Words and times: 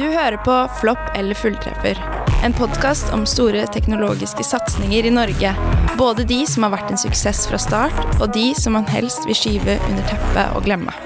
Du 0.00 0.06
hører 0.08 0.38
på 0.40 0.54
Flopp 0.80 1.10
eller 1.14 1.36
fulltreffer. 1.36 1.98
En 2.44 2.54
podkast 2.56 3.10
om 3.12 3.26
store 3.28 3.66
teknologiske 3.68 4.46
satsinger 4.48 5.04
i 5.04 5.12
Norge. 5.12 5.50
Både 5.98 6.24
de 6.24 6.38
som 6.48 6.64
har 6.64 6.72
vært 6.72 6.94
en 6.94 7.00
suksess 7.02 7.42
fra 7.50 7.58
start, 7.60 7.98
og 8.16 8.32
de 8.32 8.46
som 8.56 8.72
man 8.78 8.88
helst 8.88 9.28
vil 9.28 9.36
skyve 9.36 9.74
under 9.90 10.08
teppet 10.08 10.56
og 10.56 10.64
glemme. 10.64 10.96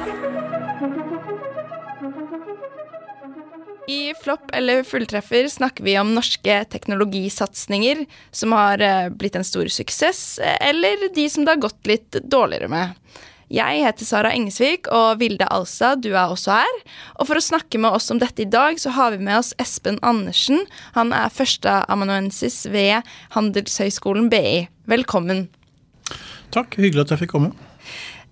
I 3.91 4.15
Flopp 4.23 4.55
eller 4.55 4.87
fulltreffer 4.87 5.51
snakker 5.51 5.91
vi 5.91 5.99
om 5.99 6.15
norske 6.15 6.63
teknologisatsinger 6.77 8.07
som 8.31 8.55
har 8.55 8.79
eh, 8.79 9.11
blitt 9.11 9.35
en 9.35 9.51
stor 9.51 9.67
suksess, 9.75 10.39
eller 10.63 11.09
de 11.19 11.27
som 11.35 11.43
det 11.43 11.57
har 11.57 11.67
gått 11.67 11.91
litt 11.91 12.23
dårligere 12.23 12.71
med. 12.71 12.95
Jeg 13.53 13.83
heter 13.85 14.09
Sara 14.09 14.31
Engesvik, 14.33 14.89
og 14.89 15.21
Vilde 15.21 15.49
Alstad, 15.53 16.01
du 16.05 16.15
er 16.15 16.33
også 16.33 16.57
her. 16.57 16.79
Og 17.19 17.29
for 17.29 17.41
å 17.41 17.45
snakke 17.45 17.81
med 17.81 17.97
oss 17.97 18.09
om 18.15 18.21
dette 18.23 18.45
i 18.45 18.49
dag, 18.49 18.79
så 18.81 18.95
har 18.97 19.13
vi 19.13 19.21
med 19.25 19.37
oss 19.43 19.53
Espen 19.61 19.99
Andersen. 20.07 20.65
Han 20.97 21.13
er 21.17 21.33
førsteamanuensis 21.35 22.65
ved 22.73 23.05
Handelshøyskolen 23.37 24.31
BI. 24.33 24.65
Velkommen. 24.91 25.47
Takk, 26.55 26.79
hyggelig 26.81 27.05
at 27.05 27.15
jeg 27.15 27.25
fikk 27.25 27.35
komme. 27.35 27.53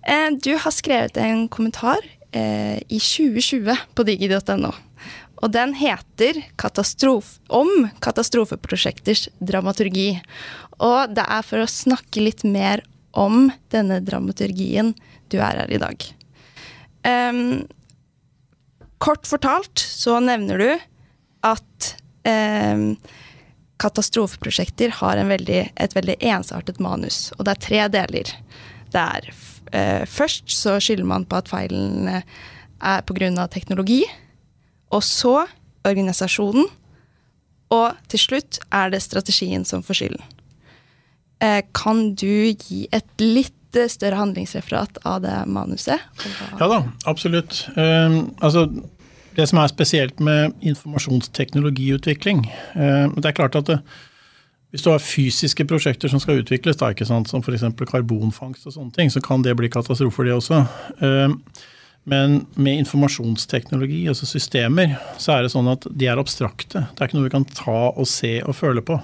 Eh, 0.03 0.31
du 0.33 0.55
har 0.59 0.73
skrevet 0.73 1.19
en 1.21 1.45
kommentar 1.51 2.01
eh, 2.33 2.79
i 2.89 2.99
2020 2.99 3.85
på 3.93 4.07
digi.no. 4.07 4.73
Og 5.43 5.51
den 5.51 5.75
heter 5.75 6.39
katastrof 6.59 7.35
om 7.51 7.89
katastrofeprosjekters 8.03 9.27
dramaturgi. 9.43 10.15
Og 10.79 11.11
det 11.15 11.25
er 11.27 11.43
for 11.45 11.63
å 11.63 11.69
snakke 11.69 12.23
litt 12.23 12.45
mer 12.47 12.85
om 13.13 13.47
denne 13.73 13.99
dramaturgien 14.03 14.93
du 15.31 15.39
er 15.39 15.63
her 15.63 15.71
i 15.73 15.81
dag. 15.81 16.05
Um, 17.03 17.63
kort 19.03 19.27
fortalt 19.27 19.81
så 19.81 20.19
nevner 20.23 20.61
du 20.61 20.69
at 21.43 21.89
um, 22.27 22.93
katastrofeprosjekter 23.83 24.93
har 25.01 25.19
veldig, 25.27 25.61
et 25.75 25.95
veldig 25.97 26.17
ensartet 26.23 26.79
manus, 26.83 27.27
og 27.37 27.45
det 27.45 27.55
er 27.55 27.65
tre 27.67 27.81
deler. 27.97 28.35
Det 28.93 29.03
er 29.03 29.29
uh, 29.31 30.05
Først 30.09 30.53
så 30.53 30.77
skylder 30.81 31.09
man 31.09 31.27
på 31.27 31.41
at 31.41 31.51
feilen 31.51 32.07
er 32.13 33.03
pga. 33.07 33.47
teknologi, 33.47 34.03
og 34.93 35.03
så 35.03 35.43
organisasjonen, 35.87 36.69
og 37.73 37.97
til 38.11 38.21
slutt 38.21 38.59
er 38.71 38.91
det 38.93 39.01
strategien 39.01 39.65
som 39.65 39.83
får 39.83 40.03
skylden. 40.03 40.32
Eh, 41.43 41.59
kan 41.75 42.13
du 42.15 42.53
gi 42.53 42.85
et 42.95 43.19
litt 43.21 43.75
eh, 43.75 43.89
større 43.91 44.19
handlingsreferat 44.21 45.01
av 45.03 45.21
det 45.25 45.35
manuset? 45.51 45.99
Ja 46.59 46.69
da, 46.71 46.79
absolutt. 47.09 47.65
Um, 47.75 48.31
altså, 48.39 48.67
det 49.35 49.49
som 49.49 49.59
er 49.59 49.71
spesielt 49.71 50.19
med 50.21 50.53
informasjonsteknologiutvikling 50.61 52.43
Det 52.45 53.25
er 53.25 53.33
klart 53.33 53.55
at 53.57 53.65
det, 53.71 53.79
hvis 54.69 54.85
du 54.85 54.91
har 54.91 55.01
fysiske 55.01 55.65
prosjekter 55.65 56.11
som 56.11 56.21
skal 56.21 56.43
utvikles, 56.43 56.77
da, 56.77 56.91
ikke 56.93 57.07
sant, 57.09 57.29
som 57.29 57.41
f.eks. 57.41 57.65
karbonfangst, 57.89 58.67
og 58.69 58.75
sånne 58.75 58.93
ting, 58.93 59.09
så 59.13 59.21
kan 59.25 59.41
det 59.45 59.55
bli 59.57 59.71
katastrofer, 59.73 60.29
det 60.29 60.37
også. 60.37 60.63
Men 62.09 62.39
med 62.57 62.81
informasjonsteknologi, 62.81 64.03
altså 64.09 64.25
systemer, 64.29 64.95
så 65.21 65.35
er 65.35 65.45
det 65.45 65.53
sånn 65.53 65.69
at 65.69 65.85
de 65.89 66.09
er 66.09 66.21
abstrakte. 66.21 66.87
Det 66.89 67.05
er 67.05 67.11
ikke 67.11 67.19
noe 67.19 67.27
vi 67.27 67.35
kan 67.35 67.45
ta 67.53 67.77
og 67.91 68.09
se 68.09 68.39
og 68.41 68.57
føle 68.57 68.81
på. 68.85 68.97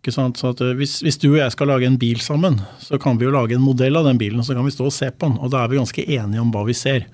At, 0.00 0.60
eh, 0.64 0.76
hvis, 0.78 1.00
hvis, 1.04 1.18
du 1.20 1.28
og 1.34 1.42
jeg 1.42 1.52
skal 1.52 1.68
lage 1.68 1.84
en 1.84 1.98
bil 2.00 2.20
sammen, 2.24 2.56
så 2.80 2.96
kan 2.98 3.18
vi 3.20 3.26
jo 3.26 3.34
lage 3.34 3.54
en 3.54 3.64
modell 3.64 3.98
av 4.00 4.06
den 4.08 4.18
bilen, 4.18 4.40
og 4.40 4.46
så 4.48 4.56
kan 4.56 4.64
vi 4.64 4.72
stå 4.72 4.86
og 4.88 4.94
se 4.96 5.10
på 5.12 5.28
den. 5.28 5.36
Og 5.38 5.52
da 5.52 5.60
er 5.60 5.68
vi 5.68 5.80
ganske 5.80 6.04
enige 6.06 6.40
om 6.40 6.52
hva 6.54 6.64
vi 6.64 6.76
ser. 6.76 7.04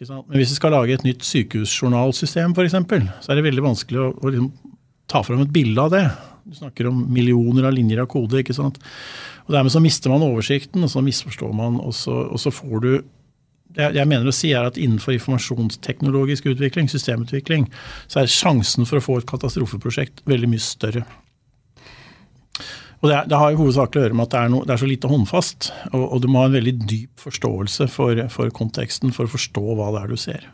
Men 0.00 0.38
hvis 0.38 0.54
vi 0.54 0.60
skal 0.60 0.72
lage 0.72 0.94
et 0.94 1.04
nytt 1.04 1.26
sykehusjournalsystem 1.26 2.54
f.eks., 2.54 2.76
så 3.20 3.32
er 3.32 3.36
det 3.36 3.48
veldig 3.48 3.64
vanskelig 3.66 4.00
å, 4.00 4.12
å 4.14 4.30
liksom, 4.32 4.52
ta 5.10 5.24
fram 5.26 5.42
et 5.42 5.52
bilde 5.52 5.82
av 5.82 5.90
det. 5.92 6.04
Du 6.46 6.54
snakker 6.56 6.88
om 6.88 7.02
millioner 7.12 7.66
av 7.68 7.74
linjer 7.74 8.00
av 8.00 8.08
kode. 8.10 8.40
ikke 8.40 8.56
sant? 8.56 8.78
Og 9.48 9.56
Dermed 9.56 9.74
så 9.74 9.82
mister 9.82 10.14
man 10.14 10.24
oversikten, 10.24 10.86
og 10.86 10.92
så 10.92 11.02
misforstår 11.04 11.50
man, 11.56 11.80
og 11.82 11.96
så, 11.98 12.14
og 12.30 12.40
så 12.40 12.54
får 12.54 12.84
du 12.86 12.92
det 13.70 13.90
jeg 13.94 14.08
mener 14.10 14.26
å 14.26 14.34
si 14.34 14.48
er 14.50 14.66
at 14.66 14.78
Innenfor 14.82 15.14
informasjonsteknologisk 15.14 16.48
utvikling, 16.50 16.88
systemutvikling, 16.90 17.68
så 18.10 18.22
er 18.22 18.32
sjansen 18.32 18.88
for 18.88 18.98
å 18.98 19.04
få 19.04 19.18
et 19.20 19.28
katastrofeprosjekt 19.30 20.24
veldig 20.30 20.50
mye 20.50 20.64
større. 20.64 21.04
Og 23.00 23.08
det, 23.08 23.14
er, 23.16 23.28
det, 23.30 23.38
har 23.40 23.52
jo 23.52 23.62
hovedsakelig 23.62 24.00
å 24.00 24.04
gjøre 24.04 24.16
med 24.18 24.26
at 24.26 24.34
det 24.34 24.40
er, 24.40 24.50
no, 24.52 24.60
det 24.68 24.74
er 24.74 24.80
så 24.82 24.88
lite 24.88 25.08
håndfast. 25.08 25.70
Og, 25.94 26.02
og, 26.02 26.18
du 26.20 26.28
må 26.28 26.42
ha 26.42 26.50
en 26.50 26.56
veldig 26.58 26.74
dyp 26.84 27.22
forståelse 27.24 27.88
for, 27.92 28.20
for, 28.32 28.52
konteksten 28.56 29.14
for 29.16 29.28
å 29.28 29.32
forstå 29.32 29.64
hva 29.78 29.88
det 29.94 30.02
er 30.02 30.12
du 30.12 30.20
ser. 30.20 30.46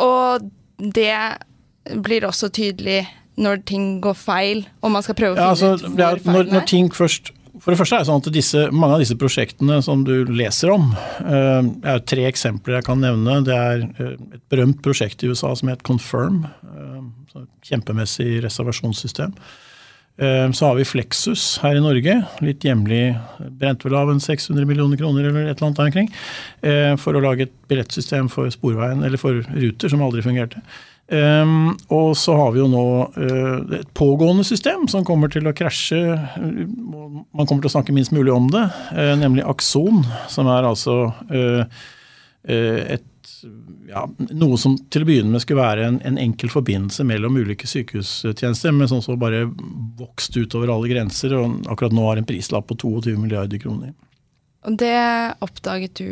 Og 0.00 0.48
det 0.80 2.00
blir 2.02 2.24
også 2.28 2.48
tydelig 2.56 3.02
når 3.36 3.60
ting 3.68 3.98
går 4.00 4.16
feil, 4.16 4.64
og 4.80 4.94
man 4.94 5.04
skal 5.04 5.16
prøve 5.18 5.36
å 5.36 5.36
finne 5.36 5.44
ja, 5.44 5.74
altså, 5.74 5.74
ut 5.76 6.24
hvor 6.24 6.38
når, 6.38 6.54
når 6.56 6.70
ting 6.72 6.88
først 6.94 7.34
for 7.56 7.72
det 7.72 7.78
første 7.80 7.96
er 7.96 8.02
det 8.02 8.08
sånn 8.10 8.20
at 8.20 8.26
disse, 8.34 8.62
Mange 8.74 8.96
av 8.98 9.02
disse 9.02 9.16
prosjektene 9.18 9.78
som 9.84 10.02
du 10.04 10.28
leser 10.28 10.72
om, 10.74 10.90
uh, 10.92 11.62
er 11.88 12.02
tre 12.04 12.26
eksempler 12.28 12.76
jeg 12.78 12.86
kan 12.86 13.00
nevne. 13.00 13.38
Det 13.46 13.56
er 13.56 13.84
uh, 13.96 14.10
et 14.36 14.42
berømt 14.52 14.82
prosjekt 14.84 15.24
i 15.24 15.30
USA 15.32 15.54
som 15.56 15.72
het 15.72 15.84
Confirm. 15.86 16.42
Uh, 16.68 17.46
kjempemessig 17.64 18.42
reservasjonssystem. 18.44 19.32
Eh, 20.18 20.50
så 20.52 20.66
har 20.66 20.74
vi 20.74 20.84
Flexus 20.84 21.58
her 21.62 21.76
i 21.76 21.84
Norge. 21.84 22.16
Litt 22.44 22.64
hjemlig. 22.64 23.16
Brent 23.60 23.84
vel 23.84 23.96
av 23.98 24.10
en 24.10 24.22
600 24.22 24.64
millioner 24.68 24.96
kroner 25.00 25.28
eller 25.28 25.50
et 25.50 25.58
eller 25.58 25.68
annet 25.68 25.80
der 25.80 25.90
omkring. 25.90 26.12
Eh, 26.64 26.92
for 27.00 27.16
å 27.16 27.24
lage 27.24 27.46
et 27.46 27.56
billettsystem 27.68 28.30
for 28.32 28.48
sporveien, 28.54 29.04
eller 29.04 29.20
for 29.20 29.42
ruter, 29.52 29.92
som 29.92 30.04
aldri 30.04 30.24
fungerte. 30.24 30.62
Um, 31.06 31.76
og 31.94 32.16
så 32.18 32.34
har 32.34 32.48
vi 32.50 32.58
jo 32.58 32.64
nå 32.66 32.86
uh, 33.14 33.76
et 33.76 33.90
pågående 33.94 34.42
system 34.42 34.88
som 34.90 35.04
kommer 35.06 35.30
til 35.30 35.46
å 35.46 35.52
krasje. 35.54 36.00
Man 36.34 37.46
kommer 37.46 37.60
til 37.60 37.70
å 37.70 37.74
snakke 37.76 37.94
minst 37.94 38.10
mulig 38.10 38.32
om 38.34 38.48
det, 38.50 38.64
nemlig 39.20 39.46
Akson. 39.46 40.02
Som 40.32 40.50
er 40.50 40.66
altså 40.66 40.96
et 42.42 43.06
ja, 43.88 44.02
noe 44.34 44.58
som 44.60 44.76
til 44.92 45.04
å 45.04 45.08
begynne 45.08 45.32
med 45.32 45.44
skulle 45.44 45.62
være 45.62 45.86
en, 45.88 46.00
en, 46.06 46.18
enkel 46.20 46.50
forbindelse 46.52 47.06
mellom 47.06 47.38
ulike 47.38 47.68
sykehustjenester, 47.70 48.74
men 48.74 48.90
sånn 48.90 49.04
så 49.04 49.16
bare 49.20 49.44
vokst 49.98 50.36
utover 50.36 50.72
alle 50.72 50.90
grenser, 50.90 51.36
og 51.38 51.62
akkurat 51.70 51.94
nå 51.96 52.04
har 52.08 52.20
en 52.20 52.28
prislapp 52.28 52.68
på 52.70 52.78
22 52.82 53.16
milliarder 53.20 53.62
kroner. 53.62 53.94
Og 54.66 54.78
det 54.80 54.98
oppdaget 55.46 56.02
du 56.02 56.08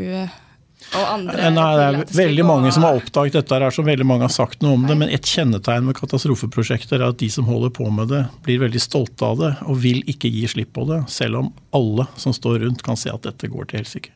og 0.93 1.05
andre? 1.09 1.51
Nei, 1.55 1.67
det 1.79 1.85
er 1.85 2.17
veldig 2.19 2.47
mange 2.47 2.73
som 2.75 2.85
har 2.87 2.99
oppdaget 2.99 3.39
dette, 3.39 3.57
her, 3.57 3.75
som 3.75 3.87
veldig 3.89 4.07
mange 4.07 4.27
har 4.27 4.35
sagt 4.35 4.63
noe 4.65 4.77
om 4.79 4.87
det, 4.89 4.97
men 5.01 5.13
et 5.13 5.29
kjennetegn 5.29 5.87
med 5.89 5.97
katastrofeprosjekter 5.99 7.01
er 7.01 7.09
at 7.09 7.21
de 7.23 7.31
som 7.33 7.49
holder 7.49 7.73
på 7.75 7.89
med 7.95 8.13
det, 8.13 8.25
blir 8.47 8.61
veldig 8.63 8.83
stolte 8.83 9.27
av 9.27 9.41
det 9.41 9.53
og 9.65 9.81
vil 9.83 10.03
ikke 10.11 10.31
gi 10.33 10.45
slipp 10.51 10.75
på 10.77 10.87
det, 10.91 11.05
selv 11.13 11.41
om 11.41 11.53
alle 11.75 12.07
som 12.21 12.37
står 12.37 12.61
rundt 12.67 12.85
kan 12.87 13.01
se 13.01 13.13
at 13.13 13.25
dette 13.27 13.51
går 13.51 13.71
til 13.71 13.83
helsike. 13.83 14.13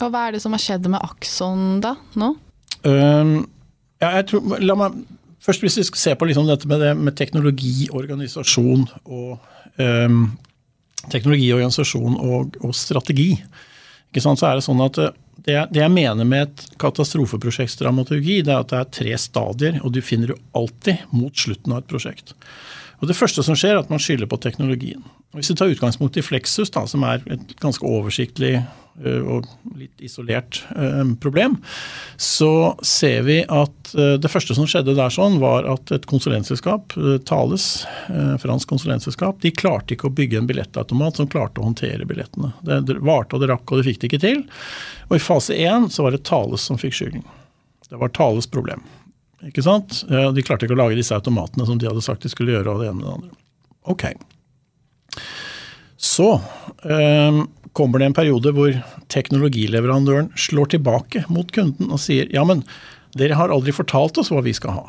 Og 0.00 0.10
Hva 0.12 0.26
er 0.26 0.36
det 0.36 0.42
som 0.44 0.54
har 0.56 0.62
skjedd 0.62 0.88
med 0.92 1.02
Akson 1.02 1.78
da, 1.84 1.94
nå? 2.18 2.32
Um, 2.86 3.36
ja, 4.02 4.10
jeg 4.18 4.28
tror, 4.30 4.56
la 4.60 4.76
meg, 4.78 4.98
først 5.42 5.64
Hvis 5.64 5.78
vi 5.80 5.86
skal 5.88 6.02
se 6.02 6.16
på 6.18 6.28
liksom 6.28 6.48
dette 6.50 6.68
med, 6.70 6.82
det, 6.84 6.92
med 6.98 7.16
teknologi, 7.18 7.88
organisasjon 7.90 8.84
og 9.04 9.38
um, 9.80 10.26
teknologiorganisasjon 11.12 12.18
og, 12.18 12.58
og 12.64 12.74
strategi, 12.76 13.32
så 14.16 14.32
er 14.32 14.56
det 14.56 14.64
sånn 14.64 14.80
at 14.80 14.98
eh, 15.02 15.14
det, 15.46 15.56
det, 15.74 15.82
jeg 15.82 15.92
mener 15.92 16.26
med 16.26 16.46
et 16.46 16.62
katastrofeprosjektsdramaturgi, 16.80 18.40
det 18.46 18.54
er 18.54 18.62
at 18.62 18.70
det 18.72 18.78
er 18.78 18.94
tre 18.98 19.18
stadier, 19.20 19.76
og 19.84 19.92
du 19.94 20.00
finner 20.02 20.32
jo 20.32 20.38
alltid 20.56 21.04
mot 21.12 21.36
slutten 21.36 21.74
av 21.74 21.82
et 21.82 21.90
prosjekt. 21.90 22.32
Og 23.00 23.08
Det 23.08 23.16
første 23.18 23.42
som 23.44 23.58
skjer, 23.58 23.76
er 23.76 23.84
at 23.84 23.92
man 23.92 24.02
skylder 24.02 24.28
på 24.30 24.40
teknologien. 24.40 25.04
Og 25.32 25.40
hvis 25.40 25.52
vi 25.52 25.58
tar 25.58 25.72
utgangspunkt 25.72 26.16
i 26.16 26.24
Flexus, 26.24 26.72
da, 26.72 26.86
som 26.88 27.04
er 27.04 27.22
et 27.28 27.56
ganske 27.60 27.84
oversiktlig 27.84 28.60
Eh, 29.04 29.20
og 29.20 29.44
litt 29.76 30.00
isolert 30.00 30.62
eh, 30.72 31.02
problem, 31.20 31.58
så 32.16 32.72
ser 32.86 33.26
vi 33.26 33.42
at 33.42 33.92
eh, 33.92 34.14
det 34.22 34.30
første 34.32 34.56
som 34.56 34.68
skjedde 34.68 34.94
der 34.96 35.12
sånn, 35.12 35.36
var 35.42 35.68
at 35.68 35.92
et 35.92 36.08
konsulentselskap, 36.08 36.96
Thales, 37.28 37.84
fransk 38.40 38.70
konsulentselskap, 38.70 39.40
de 39.44 39.52
klarte 39.52 39.96
ikke 39.96 40.08
å 40.08 40.16
bygge 40.16 40.40
en 40.40 40.48
billettautomat 40.48 41.20
som 41.20 41.28
klarte 41.30 41.60
å 41.60 41.68
håndtere 41.68 42.08
billettene. 42.08 42.54
Det 42.64 42.96
varte 43.04 43.36
og 43.36 43.44
det 43.44 43.50
rakk, 43.52 43.68
og 43.68 43.80
det 43.80 43.90
fikk 43.90 44.00
det 44.02 44.10
ikke 44.10 44.24
til. 44.24 44.44
Og 45.10 45.18
i 45.18 45.22
fase 45.22 45.56
én 45.56 45.90
så 45.92 46.06
var 46.06 46.16
det 46.16 46.24
Thales 46.28 46.64
som 46.64 46.80
fikk 46.80 46.96
skylden. 46.96 47.26
Det 47.90 48.00
var 48.00 48.14
Thales 48.16 48.48
problem. 48.50 48.82
Ikke 49.44 49.64
sant? 49.64 50.00
De 50.08 50.44
klarte 50.44 50.64
ikke 50.64 50.76
å 50.76 50.80
lage 50.80 50.96
disse 50.96 51.12
automatene 51.12 51.66
som 51.68 51.76
de 51.76 51.88
hadde 51.88 52.04
sagt 52.04 52.24
de 52.24 52.30
skulle 52.32 52.54
gjøre. 52.54 52.72
og 52.72 52.80
det 52.80 52.88
ene 52.88 52.96
med 52.96 53.04
det 53.04 53.14
andre. 53.18 53.34
Ok. 53.92 54.04
Så 56.00 56.30
kommer 57.76 58.00
det 58.00 58.08
en 58.08 58.16
periode 58.16 58.52
hvor 58.56 58.72
teknologileverandøren 59.12 60.30
slår 60.40 60.72
tilbake 60.76 61.26
mot 61.28 61.50
kunden 61.52 61.92
og 61.92 62.00
sier 62.00 62.30
ja, 62.32 62.44
men 62.48 62.64
dere 63.16 63.36
har 63.36 63.52
aldri 63.52 63.74
fortalt 63.76 64.16
oss 64.20 64.32
hva 64.32 64.42
vi 64.44 64.54
skal 64.56 64.78
ha. 64.78 64.86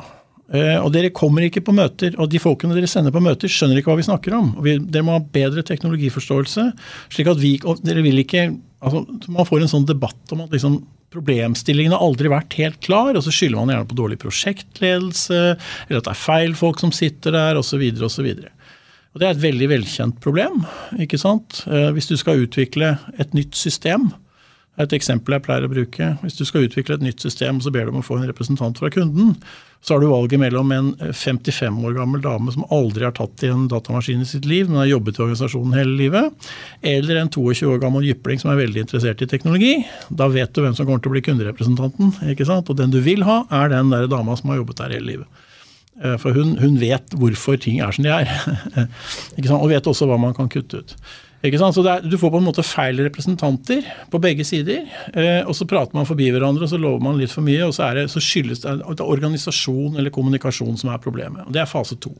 Eh, 0.48 0.76
og 0.80 0.92
dere 0.94 1.12
kommer 1.12 1.44
ikke 1.44 1.60
på 1.64 1.74
møter, 1.76 2.14
og 2.16 2.30
de 2.32 2.40
folkene 2.40 2.76
dere 2.76 2.88
sender 2.88 3.12
på 3.12 3.20
møter, 3.24 3.50
skjønner 3.52 3.80
ikke 3.80 3.92
hva 3.92 3.98
vi 4.00 4.06
snakker 4.06 4.36
om. 4.36 4.54
Vi, 4.64 4.78
dere 4.80 5.04
må 5.04 5.18
ha 5.18 5.24
bedre 5.34 5.64
teknologiforståelse. 5.66 6.64
slik 7.12 7.28
at 7.28 7.40
vi, 7.42 7.58
og 7.68 7.82
dere 7.84 8.04
vil 8.04 8.22
ikke, 8.24 8.48
altså 8.80 9.04
Man 9.28 9.48
får 9.48 9.64
en 9.64 9.74
sånn 9.74 9.88
debatt 9.88 10.32
om 10.32 10.46
at 10.46 10.54
liksom, 10.54 10.80
problemstillingen 11.14 11.94
har 11.94 12.04
aldri 12.04 12.30
vært 12.32 12.56
helt 12.60 12.78
klar, 12.84 13.16
og 13.16 13.24
så 13.24 13.32
skylder 13.32 13.60
man 13.60 13.72
gjerne 13.72 13.88
på 13.88 13.98
dårlig 13.98 14.18
prosjektledelse, 14.22 15.40
eller 15.88 16.00
at 16.00 16.08
det 16.08 16.14
er 16.14 16.20
feil 16.20 16.56
folk 16.58 16.82
som 16.82 16.92
sitter 16.94 17.34
der, 17.36 17.58
osv. 17.60 17.84
Og 17.88 19.20
Det 19.20 19.26
er 19.26 19.32
et 19.32 19.42
veldig 19.42 19.68
velkjent 19.72 20.20
problem. 20.24 20.64
ikke 21.00 21.20
sant? 21.20 21.62
Eh, 21.66 21.90
hvis 21.96 22.10
du 22.10 22.16
skal 22.20 22.44
utvikle 22.44 22.98
et 23.18 23.32
nytt 23.34 23.56
system, 23.56 24.12
et 24.78 24.92
eksempel 24.94 25.34
jeg 25.34 25.44
pleier 25.46 25.66
å 25.66 25.70
bruke. 25.72 26.10
Hvis 26.22 26.36
du 26.38 26.44
skal 26.46 26.68
utvikle 26.68 26.98
et 26.98 27.04
nytt 27.04 27.24
system, 27.24 27.58
så 27.62 27.72
ber 27.74 27.86
du 27.86 27.94
om 27.94 28.02
å 28.02 28.06
få 28.06 28.20
en 28.20 28.28
representant 28.28 28.78
fra 28.78 28.90
kunden. 28.94 29.34
Så 29.82 29.94
har 29.94 30.02
du 30.02 30.08
valget 30.10 30.40
mellom 30.42 30.72
en 30.74 30.88
55 30.98 31.76
år 31.86 31.94
gammel 31.94 32.22
dame 32.22 32.50
som 32.54 32.66
aldri 32.74 33.06
har 33.06 33.14
tatt 33.14 33.44
i 33.46 33.50
en 33.52 33.68
datamaskin 33.70 34.24
i 34.24 34.26
sitt 34.26 34.46
liv, 34.48 34.66
men 34.66 34.80
har 34.82 34.90
jobbet 34.90 35.18
i 35.18 35.22
organisasjonen 35.22 35.76
hele 35.78 35.94
livet, 35.98 36.48
eller 36.94 37.20
en 37.20 37.30
22 37.30 37.68
år 37.74 37.82
gammel 37.82 38.08
jypling 38.08 38.42
som 38.42 38.50
er 38.52 38.62
veldig 38.64 38.82
interessert 38.86 39.22
i 39.22 39.30
teknologi. 39.30 39.74
Da 40.10 40.26
vet 40.32 40.54
du 40.54 40.64
hvem 40.64 40.74
som 40.74 40.88
kommer 40.88 41.02
til 41.02 41.12
å 41.12 41.16
bli 41.16 41.26
kunderepresentanten. 41.26 42.14
ikke 42.34 42.46
sant? 42.48 42.70
Og 42.70 42.78
den 42.78 42.94
du 42.94 42.98
vil 43.04 43.22
ha, 43.28 43.44
er 43.62 43.70
den 43.74 43.94
der 43.94 44.10
dama 44.10 44.38
som 44.38 44.50
har 44.50 44.62
jobbet 44.62 44.82
der 44.82 44.98
hele 44.98 45.12
livet. 45.12 45.46
Eh, 46.02 46.18
for 46.22 46.34
hun, 46.34 46.56
hun 46.62 46.78
vet 46.78 47.14
hvorfor 47.18 47.58
ting 47.58 47.80
er 47.82 47.94
som 47.94 48.06
de 48.06 48.14
er. 48.14 48.30
og 49.58 49.70
vet 49.70 49.90
også 49.90 50.10
hva 50.10 50.18
man 50.20 50.34
kan 50.36 50.50
kutte 50.50 50.82
ut. 50.82 50.94
Så 51.38 51.84
er, 51.86 52.02
Du 52.02 52.18
får 52.18 52.30
på 52.30 52.38
en 52.40 52.48
måte 52.48 52.64
feil 52.66 52.98
representanter 52.98 53.86
på 54.10 54.18
begge 54.18 54.44
sider. 54.44 54.88
Eh, 55.14 55.46
og 55.46 55.54
Så 55.54 55.66
prater 55.66 55.94
man 55.94 56.06
forbi 56.06 56.30
hverandre 56.34 56.64
og 56.64 56.70
så 56.70 56.78
lover 56.78 57.00
man 57.00 57.18
litt 57.18 57.30
for 57.30 57.42
mye. 57.42 57.62
og 57.64 57.74
Så, 57.74 57.86
det, 57.94 58.10
så 58.10 58.18
skyldes 58.18 58.60
det 58.64 58.82
det 58.82 59.06
organisasjon 59.06 59.96
eller 59.96 60.10
kommunikasjon 60.10 60.76
som 60.76 60.90
er 60.90 60.98
problemet. 60.98 61.46
og 61.46 61.52
Det 61.52 61.62
er 61.62 61.70
fase 61.70 61.94
to. 61.96 62.14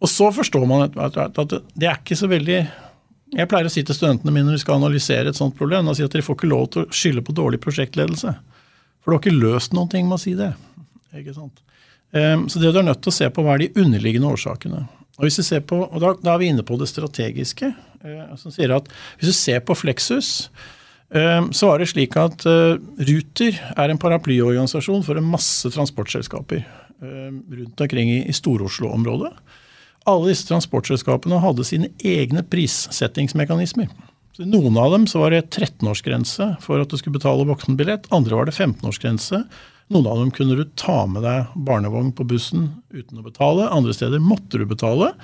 Og 0.00 0.08
Så 0.08 0.32
forstår 0.34 0.66
man 0.66 0.90
at, 0.90 1.16
at, 1.16 1.38
at 1.38 1.62
det 1.74 1.86
er 1.86 1.98
ikke 1.98 2.16
så 2.16 2.28
veldig 2.28 2.68
Jeg 3.36 3.48
pleier 3.48 3.66
å 3.68 3.70
si 3.70 3.82
til 3.84 3.94
studentene 3.94 4.32
mine 4.32 4.48
når 4.48 4.56
vi 4.56 4.64
skal 4.64 4.78
analysere 4.78 5.28
et 5.28 5.36
sånt 5.36 5.54
problem, 5.54 5.88
og 5.88 5.96
si 5.96 6.02
at 6.02 6.10
dere 6.10 6.24
får 6.24 6.38
ikke 6.38 6.48
lov 6.48 6.70
til 6.72 6.86
å 6.86 6.90
skylde 6.90 7.22
på 7.22 7.34
dårlig 7.36 7.60
prosjektledelse. 7.60 8.32
For 9.04 9.10
du 9.10 9.14
har 9.14 9.20
ikke 9.20 9.36
løst 9.36 9.74
noen 9.76 9.90
ting 9.92 10.08
med 10.08 10.16
å 10.16 10.22
si 10.22 10.32
det. 10.32 10.54
Ikke 11.12 11.34
sant? 11.36 11.60
Eh, 12.16 12.40
så 12.48 12.58
det 12.58 12.72
du 12.72 12.78
er 12.80 12.88
nødt 12.88 13.02
til 13.04 13.12
å 13.12 13.18
se 13.18 13.28
på, 13.28 13.44
hva 13.44 13.58
er 13.58 13.66
de 13.66 13.84
underliggende 13.84 14.32
årsakene. 14.32 14.86
Og 15.18 15.26
hvis 15.26 15.38
du 15.40 15.44
ser 15.46 15.62
på, 15.66 15.80
og 15.82 16.02
da, 16.02 16.14
da 16.22 16.34
er 16.34 16.42
vi 16.42 16.50
inne 16.52 16.64
på 16.66 16.78
det 16.78 16.88
strategiske. 16.90 17.72
Eh, 18.06 18.34
som 18.38 18.54
sier 18.54 18.76
at 18.76 18.86
Hvis 19.18 19.32
du 19.32 19.36
ser 19.36 19.62
på 19.66 19.74
Flexus, 19.74 20.50
eh, 21.10 21.42
så 21.50 21.72
var 21.72 21.82
det 21.82 21.90
slik 21.90 22.14
at 22.20 22.46
eh, 22.46 22.78
Ruter 23.10 23.58
er 23.74 23.90
en 23.90 23.98
paraplyorganisasjon 23.98 25.02
for 25.06 25.18
en 25.18 25.26
masse 25.26 25.70
transportselskaper 25.74 26.62
eh, 26.62 27.32
rundt 27.34 27.82
omkring 27.82 28.12
i, 28.14 28.20
i 28.30 28.36
Stor-Oslo-området. 28.36 29.32
Alle 30.08 30.30
disse 30.30 30.46
transportselskapene 30.48 31.42
hadde 31.42 31.66
sine 31.66 31.90
egne 31.98 32.44
prissettingsmekanismer. 32.46 33.90
Så 34.38 34.46
noen 34.46 34.78
av 34.78 34.94
dem 34.94 35.08
så 35.10 35.24
var 35.24 35.34
det 35.34 35.48
13-årsgrense 35.50 36.52
for 36.62 36.78
at 36.78 36.92
du 36.92 36.96
skulle 37.00 37.18
betale 37.18 37.48
voksenbillett. 37.48 38.06
Andre 38.14 38.38
var 38.38 38.46
det 38.46 38.54
15-årsgrense 38.54 39.42
noen 39.88 40.06
av 40.06 40.18
dem 40.20 40.30
kunne 40.34 40.56
du 40.58 40.66
ta 40.76 41.06
med 41.08 41.24
deg 41.24 41.52
barnevogn 41.64 42.10
på 42.16 42.26
bussen 42.28 42.66
uten 42.92 43.20
å 43.20 43.24
betale. 43.24 43.70
Andre 43.72 43.94
steder 43.96 44.20
måtte 44.20 44.60
du 44.60 44.66
betale. 44.68 45.14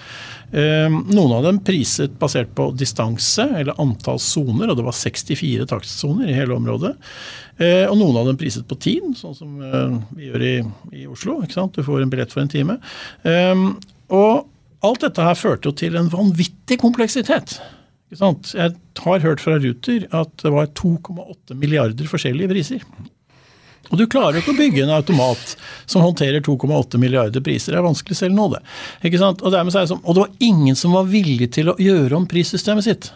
Ehm, 0.57 1.03
noen 1.11 1.35
av 1.37 1.45
dem 1.45 1.61
priset 1.65 2.15
basert 2.21 2.55
på 2.57 2.71
distanse 2.73 3.45
eller 3.61 3.77
antall 3.83 4.21
soner, 4.23 4.71
og 4.71 4.79
det 4.79 4.87
var 4.87 4.97
64 4.97 5.69
takstsoner 5.69 6.33
i 6.33 6.39
hele 6.39 6.57
området. 6.57 6.95
Ehm, 7.59 7.93
og 7.93 7.99
noen 8.01 8.23
av 8.23 8.33
dem 8.33 8.41
priset 8.41 8.65
på 8.71 8.81
tid, 8.81 9.13
sånn 9.21 9.37
som 9.37 9.61
eh, 9.61 10.01
vi 10.17 10.31
gjør 10.31 10.49
i, 10.49 10.57
i 11.03 11.07
Oslo. 11.13 11.39
Du 11.45 11.83
får 11.85 12.03
en 12.03 12.13
billett 12.13 12.33
for 12.33 12.45
en 12.45 12.53
time. 12.53 12.81
Og 14.15 14.45
alt 14.85 15.05
dette 15.05 15.25
her 15.25 15.37
førte 15.39 15.69
jo 15.69 15.77
til 15.77 15.97
en 15.97 16.13
vanvittig 16.13 16.81
kompleksitet. 16.81 17.59
Jeg 18.15 18.75
har 19.01 19.25
hørt 19.25 19.43
fra 19.43 19.57
Ruter 19.59 20.05
at 20.15 20.37
det 20.43 20.53
var 20.55 20.69
2,8 20.77 21.57
milliarder 21.59 22.09
forskjellige 22.09 22.53
priser. 22.53 22.85
Og 23.91 24.01
du 24.01 24.07
klarer 24.11 24.39
jo 24.39 24.43
ikke 24.43 24.55
å 24.55 24.59
bygge 24.59 24.85
en 24.85 24.95
automat 24.97 25.55
som 25.87 26.05
håndterer 26.05 26.43
2,8 26.45 27.01
milliarder 27.01 27.45
priser. 27.45 27.75
Det 27.75 27.81
er 27.81 27.87
vanskelig 27.87 28.19
selv 28.19 28.37
nå, 28.37 28.49
det. 28.55 28.63
Ikke 29.05 29.21
sant? 29.21 29.45
Og, 29.45 29.53
det 29.55 29.63
sånn, 29.75 30.03
og 30.03 30.17
det 30.17 30.25
var 30.25 30.49
ingen 30.49 30.79
som 30.79 30.97
var 30.97 31.09
villig 31.11 31.51
til 31.57 31.73
å 31.73 31.77
gjøre 31.81 32.19
om 32.19 32.29
prissystemet 32.31 32.87
sitt. 32.87 33.11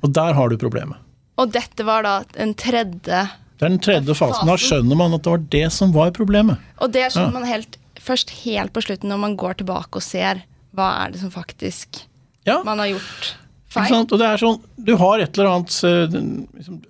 Og 0.00 0.12
der 0.16 0.36
har 0.36 0.52
du 0.52 0.56
problemet. 0.60 1.00
Og 1.40 1.52
dette 1.54 1.84
var 1.88 2.04
da 2.04 2.14
en 2.40 2.52
tredje 2.58 3.24
Det 3.60 3.66
er 3.66 3.72
den 3.72 3.80
tredje 3.82 4.16
fasen. 4.16 4.48
Da 4.48 4.56
skjønner 4.60 4.98
man 4.98 5.16
at 5.16 5.24
det 5.24 5.34
var 5.34 5.44
det 5.52 5.66
som 5.74 5.92
var 5.96 6.14
problemet. 6.16 6.60
Og 6.80 6.92
det 6.94 7.08
skjønner 7.12 7.32
ja. 7.32 7.38
man 7.40 7.48
helt, 7.48 7.76
først 8.00 8.32
helt 8.44 8.74
på 8.76 8.84
slutten, 8.84 9.12
når 9.12 9.22
man 9.24 9.36
går 9.40 9.60
tilbake 9.60 10.00
og 10.00 10.04
ser 10.04 10.44
hva 10.76 10.92
er 11.02 11.14
det 11.14 11.22
som 11.22 11.32
faktisk 11.34 12.04
ja. 12.46 12.60
man 12.64 12.78
har 12.78 12.92
gjort 12.92 13.34
feil. 13.72 13.96
Og 14.04 14.16
det 14.20 14.28
er 14.28 14.42
sånn, 14.42 14.60
Du 14.76 14.94
har 15.00 15.22
et 15.22 15.38
eller 15.38 15.50
annet 15.54 15.76
eh, 15.88 16.18
liksom, 16.60 16.80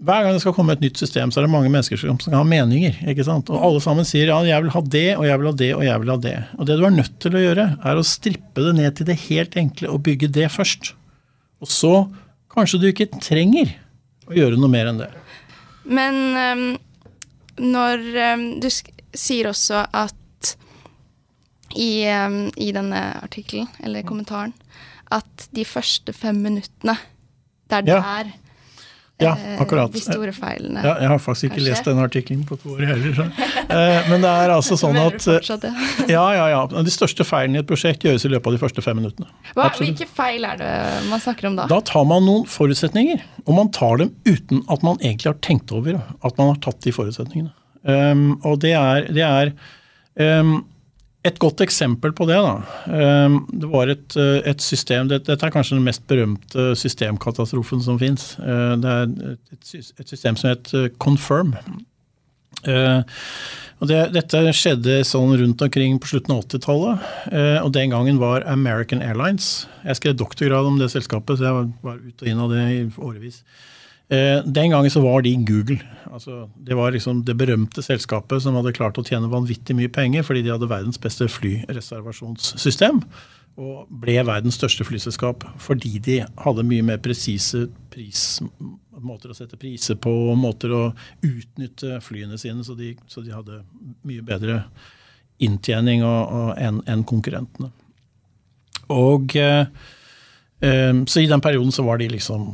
hver 0.00 0.24
gang 0.24 0.32
det 0.32 0.40
skal 0.40 0.54
komme 0.56 0.72
et 0.72 0.80
nytt 0.80 0.96
system, 0.96 1.28
så 1.28 1.40
er 1.40 1.44
det 1.44 1.52
mange 1.52 1.68
mennesker 1.68 1.98
som 2.00 2.16
skal 2.20 2.38
ha 2.38 2.44
meninger. 2.48 2.96
ikke 3.12 3.24
sant? 3.26 3.50
Og 3.52 3.64
alle 3.66 3.82
sammen 3.84 4.06
sier 4.08 4.30
ja, 4.30 4.38
jeg 4.48 4.64
vil 4.64 4.72
ha 4.72 4.80
det, 4.94 5.08
og 5.18 5.26
jeg 5.28 5.40
vil 5.42 5.50
ha 5.50 5.52
det, 5.60 5.68
og 5.76 5.84
jeg 5.84 6.02
vil 6.02 6.12
ha 6.12 6.16
det. 6.24 6.36
Og 6.56 6.68
det 6.70 6.76
du 6.80 6.86
er 6.88 6.94
nødt 6.94 7.18
til 7.20 7.36
å 7.36 7.42
gjøre, 7.42 7.66
er 7.84 8.00
å 8.00 8.06
strippe 8.08 8.64
det 8.64 8.72
ned 8.78 8.96
til 8.96 9.10
det 9.10 9.18
helt 9.26 9.58
enkle 9.60 9.92
og 9.92 10.00
bygge 10.08 10.32
det 10.32 10.48
først. 10.54 10.94
Og 11.60 11.68
så 11.68 11.92
kanskje 12.54 12.80
du 12.80 12.88
ikke 12.88 13.10
trenger 13.20 13.74
å 14.30 14.38
gjøre 14.38 14.60
noe 14.60 14.72
mer 14.72 14.88
enn 14.88 15.02
det. 15.02 15.10
Men 15.84 16.18
um, 16.32 16.66
når 17.60 18.08
um, 18.16 18.48
du 18.62 18.70
sier 18.72 19.52
også 19.52 19.84
at 19.84 20.54
i, 21.76 22.08
um, 22.08 22.46
i 22.56 22.72
denne 22.72 23.04
artikkelen, 23.20 23.68
eller 23.84 24.06
kommentaren, 24.08 24.56
at 25.12 25.50
de 25.52 25.66
første 25.68 26.14
fem 26.16 26.40
minuttene, 26.40 26.96
det 27.68 27.82
er 27.82 27.90
der 27.90 28.30
ja, 28.32 28.38
eh, 29.28 29.60
akkurat. 29.60 29.92
de 29.92 30.00
store 30.00 30.32
feilene. 30.32 30.80
Ja, 30.84 30.94
jeg 31.02 31.10
har 31.12 31.20
faktisk 31.20 31.48
ikke 31.48 31.56
kanskje? 31.58 31.70
lest 31.70 31.88
den 31.90 32.00
artikkelen 32.00 32.44
på 32.48 32.56
to 32.60 32.74
år 32.76 32.86
heller. 32.88 33.20
Eh, 33.70 34.08
men 34.10 34.24
det 34.24 34.30
er 34.30 34.54
altså 34.54 34.78
sånn 34.82 34.96
at 35.00 35.26
ja. 36.14 36.24
ja, 36.36 36.46
ja, 36.54 36.62
De 36.70 36.94
største 36.94 37.26
feilene 37.28 37.60
i 37.60 37.64
et 37.64 37.68
prosjekt 37.68 38.06
gjøres 38.06 38.24
i 38.24 38.32
løpet 38.32 38.50
av 38.50 38.56
de 38.56 38.62
første 38.62 38.84
fem 38.84 38.98
minuttene. 39.00 39.28
Hva, 39.54 39.68
hvilke 39.76 40.08
feil 40.08 40.48
er 40.48 40.60
det 40.60 40.72
man 41.10 41.22
snakker 41.22 41.50
om 41.50 41.60
da? 41.60 41.68
Da 41.70 41.80
tar 41.92 42.08
man 42.08 42.24
noen 42.26 42.48
forutsetninger. 42.50 43.22
Og 43.46 43.56
man 43.56 43.70
tar 43.74 44.00
dem 44.02 44.14
uten 44.28 44.64
at 44.72 44.84
man 44.86 44.98
egentlig 45.00 45.32
har 45.32 45.40
tenkt 45.44 45.72
over 45.74 46.00
at 46.00 46.40
man 46.40 46.54
har 46.54 46.60
tatt 46.64 46.80
de 46.86 46.94
forutsetningene. 46.94 47.52
Um, 47.80 48.34
og 48.44 48.58
det 48.60 48.74
er, 48.76 49.06
det 49.08 49.24
er 49.24 49.52
um, 50.40 50.58
et 51.20 51.36
godt 51.40 51.60
eksempel 51.60 52.14
på 52.16 52.24
det 52.28 52.38
da, 52.40 52.54
ehm, 52.88 53.42
det 53.52 53.68
var 53.68 53.90
et, 53.92 54.16
eh, 54.16 54.40
et 54.48 54.60
system 54.64 55.08
Dette 55.08 55.36
er 55.36 55.52
kanskje 55.52 55.76
den 55.76 55.84
mest 55.84 56.06
berømte 56.08 56.72
systemkatastrofen 56.80 57.82
som 57.84 57.98
fins. 58.00 58.38
Eh, 58.38 58.76
det 58.80 58.94
er 58.94 59.36
et, 59.52 60.08
system 60.08 60.36
som 60.36 60.56
Confirm. 60.98 61.54
Eh, 62.64 63.02
og 63.80 63.88
det, 63.88 64.12
dette 64.12 64.40
skjedde 64.52 65.04
sånn 65.04 65.36
rundt 65.36 65.60
omkring 65.60 65.98
på 66.00 66.08
slutten 66.08 66.34
av 66.34 66.44
80-tallet. 66.44 67.64
Og 67.64 67.72
den 67.72 67.90
gangen 67.90 68.18
var 68.20 68.44
American 68.44 69.00
Airlines. 69.00 69.66
Jeg 69.84 69.96
skrev 69.96 70.16
doktorgrad 70.16 70.66
om 70.66 70.78
det 70.78 70.90
selskapet, 70.92 71.38
så 71.38 71.48
jeg 71.48 71.72
var 71.82 71.96
ut 71.96 72.22
og 72.22 72.28
inn 72.28 72.42
av 72.44 72.50
det 72.52 72.64
i 72.74 72.82
årevis. 73.00 73.40
Eh, 74.10 74.44
den 74.44 74.70
gangen 74.70 74.90
så 74.90 75.00
var 75.04 75.22
de 75.22 75.36
Google. 75.46 75.78
Altså, 76.10 76.48
det 76.58 76.74
var 76.74 76.90
liksom 76.90 77.22
det 77.24 77.36
berømte 77.38 77.82
selskapet 77.82 78.42
som 78.42 78.56
hadde 78.58 78.74
klart 78.74 78.98
å 78.98 79.04
tjene 79.06 79.30
vanvittig 79.30 79.76
mye 79.78 79.92
penger 79.92 80.26
fordi 80.26 80.42
de 80.42 80.50
hadde 80.50 80.70
verdens 80.70 80.98
beste 80.98 81.28
flyreservasjonssystem. 81.30 83.04
Og 83.60 83.86
ble 84.02 84.16
verdens 84.26 84.58
største 84.58 84.86
flyselskap 84.86 85.46
fordi 85.62 86.00
de 86.02 86.20
hadde 86.42 86.66
mye 86.66 86.86
mer 86.86 86.98
presise 87.02 87.68
måter 89.00 89.32
å 89.32 89.36
sette 89.36 89.58
priser 89.60 89.96
på, 89.96 90.10
og 90.30 90.38
måter 90.38 90.72
å 90.74 90.82
utnytte 91.24 92.00
flyene 92.04 92.38
sine, 92.38 92.64
så 92.66 92.74
de, 92.76 92.92
så 93.08 93.22
de 93.24 93.32
hadde 93.32 93.62
mye 94.04 94.24
bedre 94.26 94.64
inntjening 95.40 96.02
enn 96.04 96.82
en 96.84 97.04
konkurrentene. 97.08 97.70
Og 98.90 99.36
eh, 99.38 99.70
eh, 100.66 100.92
Så 101.06 101.22
i 101.22 101.30
den 101.30 101.40
perioden 101.40 101.72
så 101.72 101.86
var 101.86 102.00
de 102.02 102.10
liksom 102.10 102.50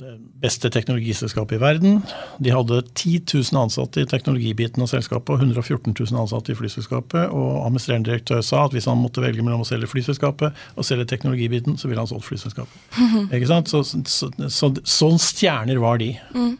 det 0.00 0.14
beste 0.40 0.70
teknologiselskapet 0.72 1.58
i 1.58 1.60
verden. 1.60 1.98
De 2.40 2.52
hadde 2.54 2.80
10 2.94 3.20
000 3.52 3.58
ansatte 3.60 4.00
i 4.00 4.08
teknologibiten 4.08 4.82
av 4.84 4.88
selskapet 4.88 5.34
og 5.34 5.44
114 5.44 5.92
000 5.92 6.20
ansatte 6.22 6.54
i 6.54 6.56
flyselskapet. 6.56 7.28
Og 7.28 7.60
administrerende 7.66 8.08
direktør 8.08 8.40
sa 8.46 8.64
at 8.64 8.76
hvis 8.76 8.88
han 8.88 9.00
måtte 9.00 9.20
velge 9.24 9.44
mellom 9.44 9.64
å 9.64 9.68
selge 9.68 9.90
flyselskapet 9.92 10.56
og 10.74 10.88
selge 10.88 11.08
teknologibiten, 11.12 11.76
så 11.76 11.90
ville 11.90 12.00
han 12.00 12.08
solgt 12.08 12.30
flyselskapet. 12.30 12.80
Ikke 13.36 13.50
sant? 13.50 13.72
Så, 13.72 13.82
så, 13.84 14.30
så, 14.48 14.72
sånn 14.88 15.20
stjerner 15.20 15.82
var 15.84 16.00
de. 16.00 16.14
Mm. 16.32 16.54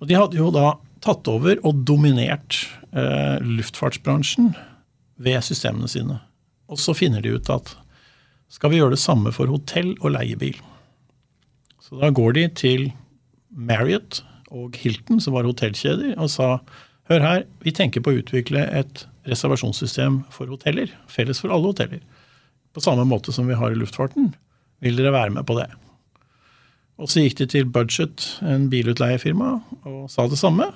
Og 0.00 0.08
de 0.10 0.18
hadde 0.18 0.40
jo 0.40 0.50
da 0.54 0.74
tatt 1.04 1.28
over 1.28 1.60
og 1.68 1.84
dominert 1.84 2.62
eh, 2.96 3.36
luftfartsbransjen 3.44 4.54
ved 5.20 5.44
systemene 5.44 5.90
sine. 5.90 6.22
Og 6.72 6.80
så 6.80 6.96
finner 6.96 7.20
de 7.20 7.36
ut 7.36 7.52
at 7.52 7.76
skal 8.52 8.72
vi 8.72 8.80
gjøre 8.80 8.96
det 8.96 9.02
samme 9.02 9.34
for 9.34 9.50
hotell 9.52 9.92
og 10.00 10.14
leiebil? 10.14 10.56
Så 11.84 12.00
da 12.00 12.08
går 12.14 12.36
de 12.38 12.46
til 12.56 12.86
Marriott 13.52 14.22
og 14.54 14.76
Hilton, 14.80 15.20
som 15.20 15.36
var 15.36 15.44
hotellkjeder, 15.44 16.14
og 16.16 16.30
sa 16.32 16.56
hør 17.10 17.20
her, 17.20 17.44
vi 17.60 17.74
tenker 17.76 18.00
på 18.00 18.14
å 18.14 18.20
utvikle 18.22 18.64
et 18.72 19.04
reservasjonssystem 19.28 20.22
for 20.32 20.48
hoteller. 20.48 20.92
Felles 21.12 21.42
for 21.42 21.52
alle 21.52 21.68
hoteller. 21.72 22.00
På 22.74 22.82
samme 22.84 23.04
måte 23.08 23.34
som 23.36 23.48
vi 23.50 23.58
har 23.58 23.72
i 23.72 23.78
luftfarten. 23.78 24.32
Vil 24.84 24.96
dere 24.98 25.12
være 25.14 25.36
med 25.36 25.46
på 25.48 25.58
det? 25.58 25.68
Og 27.00 27.10
så 27.10 27.24
gikk 27.24 27.40
de 27.42 27.50
til 27.50 27.68
Budget, 27.68 28.24
en 28.46 28.68
bilutleiefirma, 28.70 29.56
og 29.84 30.04
sa 30.12 30.28
det 30.30 30.38
samme. 30.40 30.70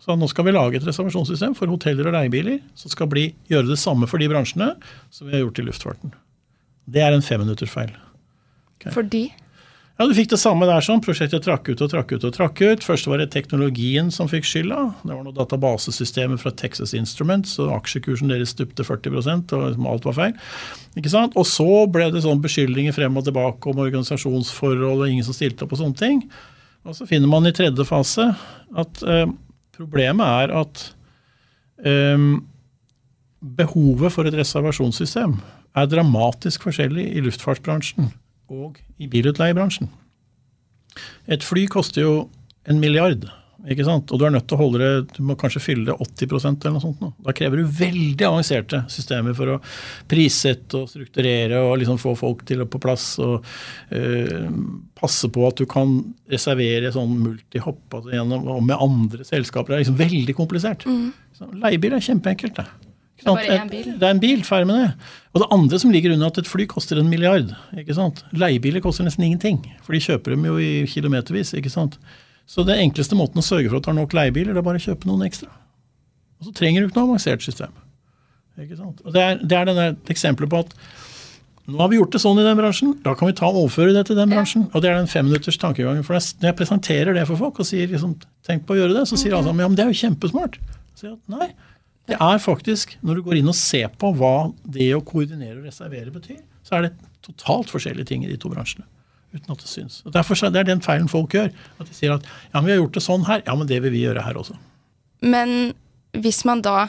Så 0.00 0.14
nå 0.16 0.28
skal 0.30 0.46
vi 0.46 0.54
lage 0.54 0.78
et 0.78 0.86
reservasjonssystem 0.86 1.56
for 1.58 1.72
hoteller 1.72 2.08
og 2.08 2.14
leiebiler 2.16 2.60
som 2.78 2.92
skal 2.92 3.08
bli, 3.10 3.30
gjøre 3.50 3.72
det 3.72 3.80
samme 3.82 4.08
for 4.08 4.22
de 4.22 4.28
bransjene 4.30 4.74
som 5.10 5.26
vi 5.26 5.34
har 5.34 5.44
gjort 5.44 5.60
i 5.60 5.66
luftfarten. 5.66 6.14
Det 6.86 7.02
er 7.02 7.16
en 7.16 7.24
femminuttersfeil. 7.24 7.90
Okay. 8.76 8.92
Fordi? 8.94 9.24
Ja, 9.96 10.04
Du 10.04 10.12
fikk 10.12 10.28
det 10.28 10.36
samme 10.36 10.66
der. 10.68 10.82
sånn. 10.84 11.00
Prosjektet 11.00 11.46
trakk 11.46 11.70
ut 11.70 11.80
og 11.80 11.88
trakk 11.88 12.12
ut. 12.12 12.24
og 12.24 12.32
trakk 12.34 12.60
ut. 12.60 12.84
Først 12.84 13.06
var 13.06 13.16
det 13.16 13.30
teknologien 13.32 14.10
som 14.12 14.28
fikk 14.28 14.44
skylda. 14.44 14.94
Det 15.02 15.14
var 15.14 15.24
noen 15.24 15.34
databasesystemer 15.34 16.36
fra 16.36 16.50
Texas 16.50 16.92
Instruments, 16.92 17.58
og 17.58 17.72
aksjekursen 17.80 18.28
deres 18.28 18.52
stupte 18.52 18.84
40% 18.84 19.54
og 19.56 19.70
liksom 19.70 19.86
alt 19.88 20.04
var 20.04 20.12
feil. 20.12 20.34
Ikke 20.96 21.08
sant? 21.08 21.32
Og 21.34 21.46
så 21.46 21.86
ble 21.88 22.10
det 22.12 22.22
sånn 22.22 22.42
beskyldninger 22.44 22.92
frem 22.92 23.16
og 23.16 23.24
tilbake 23.24 23.72
om 23.72 23.80
organisasjonsforhold 23.86 25.00
og 25.00 25.08
ingen 25.08 25.24
som 25.24 25.32
stilte 25.32 25.64
opp 25.64 25.72
og 25.72 25.80
sånne 25.80 25.96
ting. 25.96 26.20
Og 26.84 26.94
så 26.94 27.08
finner 27.08 27.26
man 27.26 27.46
i 27.46 27.52
tredje 27.56 27.84
fase 27.88 28.36
at 28.76 29.02
eh, 29.02 29.26
problemet 29.72 30.26
er 30.26 30.52
at 30.60 30.84
eh, 31.88 32.20
behovet 33.40 34.12
for 34.12 34.28
et 34.28 34.36
reservasjonssystem 34.36 35.40
er 35.76 35.88
dramatisk 35.88 36.68
forskjellig 36.68 37.16
i 37.16 37.24
luftfartsbransjen 37.24 38.12
og 38.52 38.78
i 38.98 39.08
bilutleiebransjen. 39.10 39.90
Et 41.28 41.42
fly 41.44 41.66
koster 41.70 42.04
jo 42.04 42.14
en 42.66 42.78
milliard, 42.82 43.26
ikke 43.66 43.84
sant? 43.86 44.10
og 44.12 44.20
du 44.20 44.24
er 44.26 44.32
nødt 44.34 44.46
til 44.46 44.56
å 44.56 44.60
holde 44.60 44.80
det, 44.80 45.16
du 45.16 45.20
må 45.26 45.34
kanskje 45.38 45.62
fylle 45.62 45.88
det 45.88 45.96
80% 45.96 46.62
eller 46.62 46.76
noe 46.76 46.84
sånt. 46.84 47.02
Nå. 47.02 47.10
Da 47.26 47.34
krever 47.36 47.60
du 47.60 47.76
veldig 47.78 48.28
avanserte 48.28 48.82
systemer 48.92 49.34
for 49.38 49.56
å 49.56 49.58
prissette 50.10 50.78
og 50.78 50.90
strukturere 50.90 51.62
og 51.66 51.76
liksom 51.80 51.98
få 52.00 52.14
folk 52.18 52.44
til 52.46 52.62
å 52.62 52.68
på 52.70 52.80
plass. 52.82 53.08
Og 53.22 53.42
øh, 53.96 54.48
passe 54.98 55.30
på 55.34 55.46
at 55.48 55.58
du 55.58 55.66
kan 55.70 55.98
reservere 56.30 56.94
sånn 56.94 57.18
multihopp 57.24 57.98
altså 57.98 58.14
gjennom, 58.14 58.46
og 58.54 58.64
med 58.70 58.78
andre 58.78 59.26
selskaper. 59.26 59.74
Det 59.74 59.78
er 59.80 59.86
liksom 59.86 60.02
veldig 60.04 60.38
komplisert. 60.38 60.86
Mm. 60.86 61.10
Leiebil 61.66 61.98
er 61.98 62.06
kjempeenkelt. 62.06 62.62
det. 62.62 62.85
Det 63.16 63.24
er 63.24 63.32
bare 63.32 63.58
én 63.62 63.70
bil? 63.72 63.86
Det 63.96 64.06
er 64.06 64.12
en 64.14 64.20
bil, 64.20 64.42
ferdig 64.44 64.68
med 64.68 64.82
det. 64.82 64.90
Og 65.32 65.40
det 65.42 65.48
andre 65.56 65.78
som 65.80 65.92
ligger 65.94 66.12
under 66.12 66.32
at 66.32 66.38
et 66.42 66.48
fly 66.48 66.66
koster 66.68 67.00
en 67.00 67.08
milliard. 67.08 67.54
ikke 67.76 67.96
sant? 67.96 68.22
Leiebiler 68.36 68.84
koster 68.84 69.06
nesten 69.06 69.24
ingenting, 69.24 69.62
for 69.84 69.96
de 69.96 70.02
kjøper 70.04 70.34
dem 70.36 70.44
jo 70.44 70.58
i 70.60 70.84
kilometervis. 70.90 71.54
ikke 71.56 71.72
sant? 71.72 71.96
Så 72.46 72.62
det 72.66 72.76
enkleste 72.78 73.16
måten 73.18 73.40
å 73.40 73.44
sørge 73.46 73.70
for 73.70 73.80
at 73.80 73.86
du 73.86 73.90
har 73.90 73.98
nok 73.98 74.14
leiebiler, 74.14 74.52
det 74.52 74.62
er 74.62 74.68
bare 74.68 74.78
å 74.78 74.86
kjøpe 74.86 75.08
noen 75.08 75.24
ekstra. 75.26 75.48
Og 76.40 76.48
så 76.50 76.54
trenger 76.54 76.82
du 76.84 76.90
ikke 76.90 77.00
noe 77.00 77.08
avansert 77.10 77.42
system. 77.42 77.72
Ikke 78.60 78.76
sant? 78.78 79.00
Og 79.04 79.12
Det 79.12 79.22
er, 79.22 79.40
det 79.42 79.56
er 79.58 79.68
denne 79.68 79.88
eksempelet 80.12 80.52
på 80.52 80.62
at 80.64 80.76
nå 81.66 81.80
har 81.80 81.88
vi 81.90 81.98
gjort 81.98 82.12
det 82.14 82.20
sånn 82.22 82.38
i 82.38 82.44
den 82.46 82.58
bransjen, 82.60 82.92
da 83.02 83.16
kan 83.18 83.26
vi 83.26 83.34
ta 83.34 83.48
og 83.48 83.64
overføre 83.64 83.94
det 83.96 84.04
til 84.06 84.18
den 84.20 84.30
bransjen. 84.30 84.68
Og 84.70 84.82
det 84.84 84.92
er 84.92 85.00
den 85.00 85.10
femminutters 85.10 85.58
tankegangen. 85.58 86.04
For 86.06 86.14
når 86.14 86.52
jeg 86.52 86.56
presenterer 86.60 87.16
det 87.16 87.24
for 87.26 87.40
folk 87.40 87.58
og 87.58 87.66
sier 87.66 87.90
liksom, 87.90 88.12
tenk 88.46 88.68
på 88.68 88.76
å 88.76 88.78
gjøre 88.78 88.94
det, 89.00 89.02
så 89.10 89.18
sier 89.18 89.34
alle 89.34 89.50
ja, 89.50 89.56
men 89.66 89.74
det 89.74 89.82
er 89.82 89.90
jo 89.90 89.98
kjempesmart. 90.04 90.60
Så 90.94 91.02
sier 91.02 91.10
jeg, 91.10 91.18
nei, 91.32 91.48
det 92.06 92.18
er 92.22 92.38
faktisk, 92.38 92.96
Når 93.02 93.14
du 93.14 93.22
går 93.26 93.40
inn 93.40 93.48
og 93.50 93.56
ser 93.58 93.88
på 93.98 94.12
hva 94.14 94.52
det 94.62 94.92
å 94.94 95.02
koordinere 95.04 95.58
og 95.58 95.66
reservere 95.66 96.12
betyr, 96.14 96.38
så 96.66 96.78
er 96.78 96.86
det 96.86 96.92
totalt 97.26 97.72
forskjellige 97.72 98.06
ting 98.12 98.24
i 98.24 98.30
de 98.30 98.38
to 98.38 98.50
bransjene. 98.52 98.86
uten 99.34 99.52
at 99.52 99.58
Det 99.58 99.68
syns. 99.68 100.02
Og 100.06 100.12
derfor 100.12 100.34
Det 100.34 100.60
er 100.60 100.64
den 100.64 100.80
feilen 100.80 101.08
folk 101.08 101.34
gjør. 101.34 101.50
At 101.80 101.86
de 101.88 101.94
sier 101.94 102.14
at 102.14 102.22
ja, 102.22 102.60
men 102.60 102.66
vi 102.66 102.72
har 102.72 102.78
gjort 102.78 102.94
det 102.94 103.02
sånn 103.02 103.26
her, 103.26 103.42
ja, 103.46 103.54
men 103.54 103.66
det 103.66 103.82
vil 103.82 103.92
vi 103.92 104.04
gjøre 104.04 104.22
her 104.22 104.34
også. 104.34 104.56
Men 105.22 105.74
hvis 106.12 106.44
man 106.44 106.62
da 106.62 106.88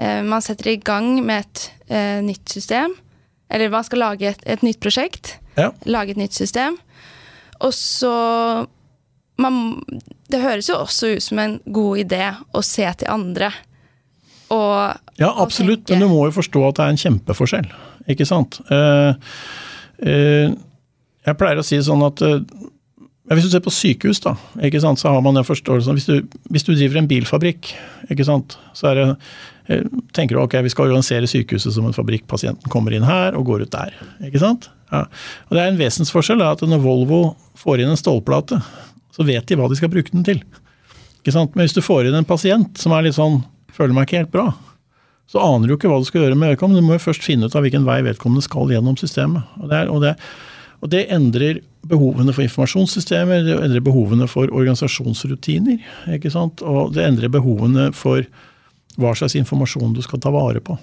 eh, 0.00 0.22
man 0.22 0.42
setter 0.42 0.72
i 0.72 0.76
gang 0.76 1.24
med 1.24 1.44
et 1.44 1.72
eh, 1.88 2.22
nytt 2.22 2.48
system, 2.48 2.96
eller 3.50 3.70
man 3.70 3.84
skal 3.84 3.98
lage 3.98 4.26
et, 4.26 4.42
et 4.46 4.62
nytt 4.62 4.80
prosjekt, 4.80 5.38
ja. 5.56 5.70
lage 5.84 6.10
et 6.10 6.16
nytt 6.16 6.34
system, 6.34 6.78
og 7.60 7.72
så 7.72 8.66
man, 9.38 9.82
Det 10.28 10.40
høres 10.40 10.68
jo 10.68 10.78
også 10.80 11.14
ut 11.16 11.22
som 11.22 11.38
en 11.38 11.58
god 11.64 11.98
idé 11.98 12.34
å 12.52 12.62
se 12.64 12.86
til 12.98 13.08
andre 13.12 13.52
og, 14.54 15.10
ja, 15.18 15.32
absolutt, 15.42 15.86
tenke... 15.86 15.96
men 15.96 16.06
du 16.06 16.14
må 16.14 16.28
jo 16.28 16.36
forstå 16.36 16.62
at 16.68 16.78
det 16.78 16.84
er 16.84 16.94
en 16.94 17.02
kjempeforskjell. 17.02 17.68
Ikke 18.12 18.26
sant? 18.28 18.60
Uh, 18.70 19.16
uh, 20.06 20.54
jeg 21.26 21.38
pleier 21.40 21.58
å 21.58 21.66
si 21.66 21.80
sånn 21.82 22.04
at 22.06 22.22
uh, 22.22 22.38
Hvis 23.32 23.48
du 23.48 23.50
ser 23.50 23.64
på 23.64 23.74
sykehus, 23.74 24.20
da, 24.22 24.36
ikke 24.62 24.78
sant, 24.84 25.02
så 25.02 25.10
har 25.10 25.24
man 25.24 25.34
den 25.34 25.46
forståelsen 25.46 25.98
hvis 25.98 26.06
du, 26.06 26.38
hvis 26.54 26.66
du 26.66 26.70
driver 26.76 27.00
en 27.00 27.08
bilfabrikk, 27.10 27.72
ikke 28.14 28.26
sant, 28.28 28.54
så 28.76 28.92
er 28.92 29.00
det 29.00 29.08
tenker 30.14 30.36
du 30.36 30.44
ok, 30.44 30.52
vi 30.62 30.70
skal 30.70 30.86
organisere 30.86 31.26
sykehuset 31.26 31.74
som 31.74 31.88
en 31.88 31.96
fabrikk. 31.96 32.22
Pasienten 32.30 32.70
kommer 32.70 32.94
inn 32.94 33.02
her 33.02 33.34
og 33.34 33.48
går 33.48 33.64
ut 33.66 33.72
der. 33.72 33.96
ikke 34.22 34.38
sant? 34.38 34.68
Ja. 34.92 35.00
Og 35.48 35.56
Det 35.56 35.62
er 35.64 35.72
en 35.72 35.80
vesensforskjell 35.80 36.44
at 36.46 36.62
når 36.62 36.84
Volvo 36.84 37.20
får 37.58 37.82
inn 37.82 37.90
en 37.90 37.98
stålplate, 37.98 38.60
så 39.10 39.26
vet 39.26 39.48
de 39.48 39.58
hva 39.58 39.66
de 39.66 39.78
skal 39.78 39.90
bruke 39.90 40.14
den 40.14 40.22
til. 40.26 40.44
Men 41.26 41.64
hvis 41.64 41.74
du 41.74 41.82
får 41.82 42.06
inn 42.06 42.14
en 42.14 42.28
pasient 42.28 42.78
som 42.78 42.94
er 42.94 43.08
litt 43.08 43.18
sånn 43.18 43.40
føler 43.76 43.96
meg 43.96 44.08
ikke 44.08 44.24
helt 44.24 44.34
bra, 44.34 44.48
så 45.30 45.42
aner 45.42 45.68
du 45.68 45.74
ikke 45.74 45.90
hva 45.90 46.00
du 46.00 46.06
skal 46.08 46.22
gjøre 46.22 46.38
med 46.38 46.54
vedkommende. 46.54 46.82
Du 46.82 46.86
må 46.86 46.96
jo 46.98 47.06
først 47.08 47.24
finne 47.26 47.48
ut 47.48 47.56
av 47.58 47.64
hvilken 47.66 47.86
vei 47.86 47.98
vedkommende 48.06 48.46
skal 48.46 48.70
gjennom 48.70 48.98
systemet. 49.00 49.46
Og 49.58 49.70
det, 49.72 49.78
er, 49.78 49.90
og 49.90 50.04
det, 50.04 50.12
og 50.84 50.92
det 50.92 51.06
endrer 51.14 51.62
behovene 51.86 52.34
for 52.34 52.46
informasjonssystemer, 52.46 53.42
det 53.46 53.56
endrer 53.58 53.84
behovene 53.84 54.28
for 54.30 54.50
organisasjonsrutiner. 54.54 55.82
ikke 56.14 56.30
sant? 56.34 56.62
Og 56.62 56.94
det 56.94 57.06
endrer 57.06 57.32
behovene 57.32 57.90
for 57.96 58.26
hva 58.96 59.16
slags 59.18 59.36
informasjon 59.38 59.96
du 59.96 60.02
skal 60.04 60.22
ta 60.22 60.32
vare 60.34 60.62
på. 60.62 60.78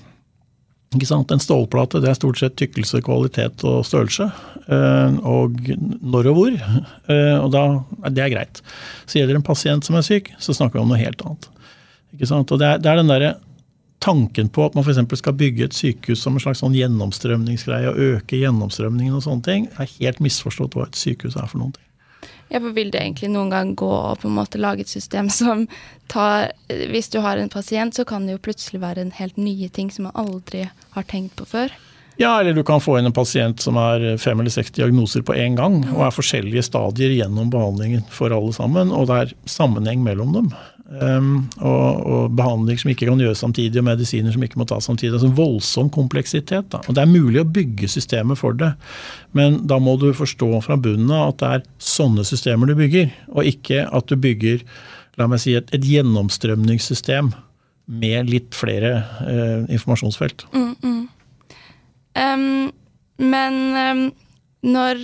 Ikke 0.94 1.10
sant? 1.10 1.32
En 1.34 1.42
stålplate 1.42 2.04
det 2.04 2.12
er 2.12 2.18
stort 2.20 2.38
sett 2.38 2.58
tykkelse, 2.60 3.02
kvalitet 3.06 3.64
og 3.66 3.82
størrelse. 3.88 4.28
Eh, 4.68 5.16
og 5.26 5.58
når 6.04 6.30
og 6.30 6.38
hvor. 6.38 6.60
Eh, 7.10 7.38
og 7.40 7.50
da, 7.56 7.64
Det 8.10 8.28
er 8.28 8.34
greit. 8.36 8.62
Så 9.08 9.18
gjelder 9.18 9.38
det 9.38 9.42
en 9.42 9.50
pasient 9.50 9.88
som 9.88 9.98
er 9.98 10.06
syk, 10.06 10.34
så 10.38 10.54
snakker 10.54 10.78
vi 10.78 10.84
om 10.84 10.94
noe 10.94 11.02
helt 11.02 11.24
annet. 11.26 11.50
Ikke 12.14 12.30
sant? 12.30 12.52
Og 12.54 12.62
det 12.62 12.70
er, 12.70 12.84
det 12.84 12.92
er 12.92 13.02
den 13.02 13.12
der 13.12 13.28
tanken 14.04 14.50
på 14.52 14.66
at 14.66 14.76
man 14.76 14.84
f.eks. 14.84 15.20
skal 15.20 15.36
bygge 15.40 15.70
et 15.70 15.78
sykehus 15.78 16.24
som 16.26 16.36
en 16.36 16.44
slags 16.44 16.60
sånn 16.64 16.76
gjennomstrømningsgreie 16.76 17.94
og 17.94 18.02
øke 18.04 18.42
gjennomstrømningen 18.42 19.16
og 19.16 19.24
sånne 19.24 19.48
ting, 19.48 19.70
er 19.80 19.92
helt 20.00 20.20
misforstått 20.24 20.76
hva 20.76 20.90
et 20.90 21.00
sykehus 21.00 21.38
er 21.40 21.48
for 21.48 21.62
noen 21.62 21.76
ting. 21.78 21.88
Ja, 22.52 22.60
for 22.60 22.76
Vil 22.76 22.92
det 22.94 23.00
egentlig 23.02 23.32
noen 23.34 23.50
gang 23.50 23.72
gå 23.80 23.88
å 23.90 24.14
på 24.20 24.28
en 24.30 24.36
måte 24.36 24.60
lage 24.62 24.84
et 24.84 24.92
system 24.92 25.30
som 25.32 25.66
tar 26.12 26.52
Hvis 26.68 27.10
du 27.10 27.20
har 27.24 27.40
en 27.40 27.50
pasient, 27.50 27.96
så 27.96 28.06
kan 28.06 28.28
det 28.28 28.36
jo 28.36 28.44
plutselig 28.50 28.84
være 28.84 29.02
en 29.02 29.16
helt 29.16 29.40
nye 29.40 29.72
ting 29.74 29.90
som 29.92 30.10
man 30.10 30.20
aldri 30.20 30.68
har 30.94 31.10
tenkt 31.10 31.38
på 31.40 31.48
før. 31.50 31.74
Ja, 32.20 32.36
eller 32.40 32.54
du 32.54 32.62
kan 32.64 32.82
få 32.82 33.00
inn 33.00 33.10
en 33.10 33.16
pasient 33.16 33.64
som 33.64 33.78
er 33.82 34.20
fem 34.22 34.40
eller 34.40 34.54
seks 34.54 34.76
diagnoser 34.76 35.24
på 35.26 35.34
én 35.34 35.56
gang, 35.58 35.80
og 35.96 36.04
er 36.06 36.14
forskjellige 36.14 36.68
stadier 36.68 37.16
gjennom 37.16 37.50
behandlingen 37.50 38.04
for 38.14 38.36
alle 38.36 38.54
sammen, 38.54 38.94
og 38.94 39.08
det 39.10 39.18
er 39.18 39.34
sammenheng 39.50 40.04
mellom 40.06 40.36
dem. 40.36 40.52
Um, 40.84 41.48
og, 41.64 42.02
og, 42.04 42.34
behandling 42.36 42.76
som 42.78 42.90
ikke 42.92 43.08
kan 43.08 43.22
gjøres 43.22 43.40
samtidig, 43.40 43.80
og 43.80 43.86
medisiner 43.88 44.34
som 44.34 44.44
ikke 44.44 44.60
må 44.60 44.66
tas 44.68 44.84
samtidig. 44.84 45.14
altså 45.16 45.32
Voldsom 45.32 45.90
kompleksitet. 45.94 46.68
Da. 46.74 46.82
Og 46.84 46.98
Det 46.98 47.02
er 47.02 47.10
mulig 47.10 47.40
å 47.40 47.48
bygge 47.48 47.88
systemet 47.88 48.38
for 48.38 48.58
det, 48.60 48.74
men 49.32 49.62
da 49.68 49.80
må 49.80 49.96
du 50.02 50.10
forstå 50.14 50.50
fra 50.66 50.76
bunnen 50.76 51.14
av 51.16 51.32
at 51.32 51.40
det 51.40 51.54
er 51.54 51.66
sånne 51.80 52.28
systemer 52.28 52.68
du 52.68 52.76
bygger, 52.76 53.16
og 53.32 53.48
ikke 53.48 53.88
at 53.88 54.12
du 54.12 54.20
bygger 54.20 54.68
la 55.22 55.30
meg 55.30 55.40
si, 55.40 55.56
et, 55.56 55.72
et 55.72 55.88
gjennomstrømningssystem 55.88 57.32
med 58.04 58.30
litt 58.32 58.56
flere 58.58 58.94
uh, 59.24 59.66
informasjonsfelt. 59.72 60.48
Mm, 60.52 60.76
mm. 60.84 61.02
Um, 62.20 62.72
men 63.24 63.60
um, 63.74 64.08
når 64.64 65.00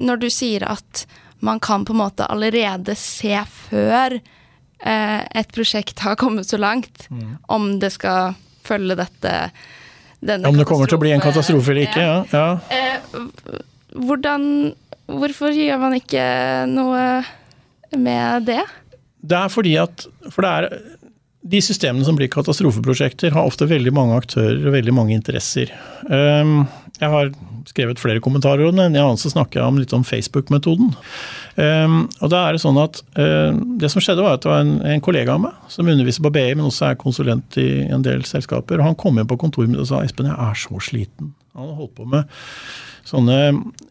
Når 0.00 0.16
du 0.20 0.26
sier 0.32 0.64
at 0.68 1.06
man 1.40 1.60
kan 1.60 1.84
på 1.84 1.94
en 1.94 2.02
måte 2.02 2.26
allerede 2.28 2.94
se 2.98 3.34
før 3.68 4.18
eh, 4.18 5.20
et 5.40 5.52
prosjekt 5.54 6.02
har 6.04 6.18
kommet 6.20 6.48
så 6.48 6.60
langt, 6.60 7.06
mm. 7.10 7.36
om 7.48 7.72
det 7.82 7.92
skal 7.96 8.36
følge 8.66 8.98
dette 9.00 9.34
Om 10.20 10.58
det 10.58 10.68
kommer 10.68 10.86
til 10.86 10.98
å 10.98 11.02
bli 11.02 11.14
en 11.14 11.24
katastrofe 11.24 11.72
eller 11.72 11.88
ikke, 11.88 12.04
ja. 12.04 12.22
ja. 12.30 12.46
Eh, 12.68 13.58
hvordan 13.96 14.46
Hvorfor 15.10 15.54
gjør 15.54 15.80
man 15.82 15.96
ikke 15.96 16.22
noe 16.70 17.02
med 17.98 18.46
det? 18.46 18.62
Det 19.20 19.36
er 19.36 19.52
fordi 19.52 19.76
at 19.80 20.06
For 20.30 20.46
det 20.46 20.50
er 20.50 20.98
de 21.50 21.60
systemene 21.64 22.04
som 22.04 22.18
blir 22.18 22.28
katastrofeprosjekter, 22.30 23.32
har 23.32 23.48
ofte 23.48 23.64
veldig 23.66 23.92
mange 23.96 24.18
aktører 24.20 24.58
og 24.60 24.74
veldig 24.74 24.92
mange 24.92 25.14
interesser. 25.16 25.72
Um, 26.04 26.66
jeg 27.00 27.08
har 27.08 27.30
skrevet 27.68 28.00
flere 28.00 28.22
kommentarer 28.24 28.68
om 28.68 28.76
det. 28.76 28.86
En 28.88 28.98
annen 29.02 29.20
så 29.20 29.32
snakker 29.32 29.60
jeg 29.60 29.66
om 29.68 29.80
litt 29.80 29.94
om 29.96 30.04
Facebook-metoden. 30.06 30.92
Um, 31.56 32.02
og 32.20 32.32
da 32.32 32.44
er 32.46 32.56
Det 32.56 32.62
sånn 32.62 32.78
at 32.80 33.02
uh, 33.18 33.52
det 33.80 33.90
som 33.92 34.02
skjedde 34.04 34.24
var 34.24 34.38
at 34.38 34.44
det 34.44 34.52
var 34.52 34.64
en, 34.64 34.76
en 34.86 35.04
kollega 35.04 35.34
av 35.36 35.42
meg 35.44 35.72
som 35.72 35.88
underviser 35.90 36.24
på 36.24 36.32
BI, 36.34 36.46
men 36.54 36.68
også 36.68 36.90
er 36.90 37.00
konsulent 37.00 37.58
i 37.60 37.68
en 37.90 38.04
del 38.06 38.24
selskaper. 38.28 38.80
og 38.80 38.90
Han 38.90 39.00
kom 39.00 39.18
inn 39.20 39.28
på 39.30 39.38
kontoret 39.40 39.72
mitt 39.72 39.82
og 39.82 39.90
sa 39.90 40.04
Espen, 40.04 40.30
jeg 40.30 40.38
er 40.38 40.62
så 40.62 40.80
sliten. 40.84 41.34
Han 41.54 41.66
hadde 41.66 41.80
holdt 41.82 41.98
på 41.98 42.08
med 42.08 42.30
sånne 43.10 43.36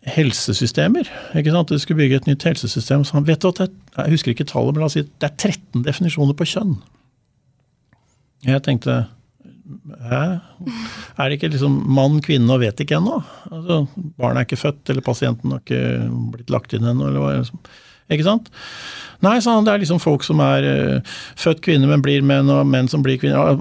helsesystemer. 0.07 1.09
ikke 1.35 1.53
sant? 1.53 1.71
Du 1.71 1.81
skulle 1.81 1.99
bygge 1.99 2.21
et 2.21 2.29
nytt 2.29 2.45
helsesystem. 2.47 3.03
Så 3.03 3.17
han 3.17 3.27
vet 3.27 3.45
at 3.45 3.65
jeg, 3.65 3.75
Jeg 3.97 4.13
husker 4.13 4.31
ikke 4.31 4.47
tallet, 4.47 4.73
men 4.73 4.83
la 4.83 4.87
oss 4.87 4.95
si 4.95 5.03
det 5.03 5.27
er 5.27 5.35
13 5.35 5.83
definisjoner 5.83 6.37
på 6.37 6.47
kjønn. 6.47 6.77
Jeg 8.47 8.63
tenkte 8.63 9.01
Hæ? 10.09 10.23
Er 11.19 11.29
det 11.29 11.37
ikke 11.37 11.51
liksom 11.53 11.75
mann, 11.93 12.17
kvinne 12.25 12.55
og 12.55 12.63
vet 12.63 12.81
ikke 12.81 12.97
ennå? 12.97 13.19
Altså, 13.51 13.83
barnet 14.19 14.41
er 14.41 14.47
ikke 14.47 14.63
født, 14.63 14.81
eller 14.89 15.05
pasienten 15.05 15.53
har 15.53 15.61
ikke 15.61 15.83
blitt 16.33 16.53
lagt 16.53 16.73
inn 16.73 16.87
ennå, 16.89 17.11
eller 17.11 17.23
hva 17.23 17.37
Liksom. 17.39 17.61
Ikke 18.09 18.25
sant? 18.25 18.47
Nei, 19.21 19.35
han, 19.45 19.65
det 19.67 19.73
er 19.73 19.81
liksom 19.83 19.99
folk 20.01 20.23
som 20.25 20.39
er 20.41 20.65
uh, 20.65 21.17
født 21.37 21.61
kvinner, 21.65 21.91
men 21.91 22.01
blir 22.01 22.23
menn, 22.25 22.49
og 22.49 22.65
menn 22.65 22.89
som 22.89 23.03
blir 23.05 23.19
kvinner. 23.21 23.59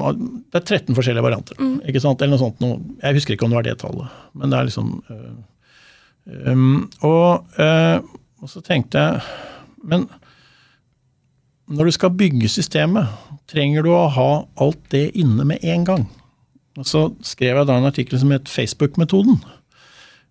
Det 0.48 0.62
er 0.62 0.64
13 0.64 0.96
forskjellige 0.96 1.26
varianter. 1.26 1.58
Mm. 1.60 1.74
ikke 1.90 2.00
sant? 2.00 2.22
Eller 2.22 2.36
noe 2.36 2.40
sånt. 2.40 2.62
Noe. 2.64 2.78
Jeg 3.02 3.18
husker 3.18 3.36
ikke 3.36 3.44
om 3.44 3.52
det 3.52 3.58
var 3.58 3.68
det 3.68 3.76
tallet, 3.82 4.14
men 4.38 4.54
det 4.54 4.60
er 4.60 4.70
liksom 4.70 4.94
uh, 5.10 5.34
um, 6.48 6.86
og, 7.04 7.58
uh, 7.60 7.98
og 8.40 8.52
så 8.52 8.64
tenkte 8.64 9.02
jeg 9.02 9.20
Men 9.88 10.08
når 11.68 11.88
du 11.88 11.94
skal 11.96 12.14
bygge 12.16 12.48
systemet, 12.50 13.10
trenger 13.48 13.84
du 13.84 13.92
å 13.92 14.08
ha 14.12 14.30
alt 14.60 14.80
det 14.92 15.10
inne 15.20 15.44
med 15.48 15.64
en 15.64 15.84
gang. 15.84 16.08
Og 16.78 16.86
Så 16.86 17.08
skrev 17.26 17.56
jeg 17.56 17.68
da 17.68 17.78
en 17.78 17.88
artikkel 17.88 18.20
som 18.20 18.32
het 18.32 18.48
Facebook-metoden. 18.48 19.40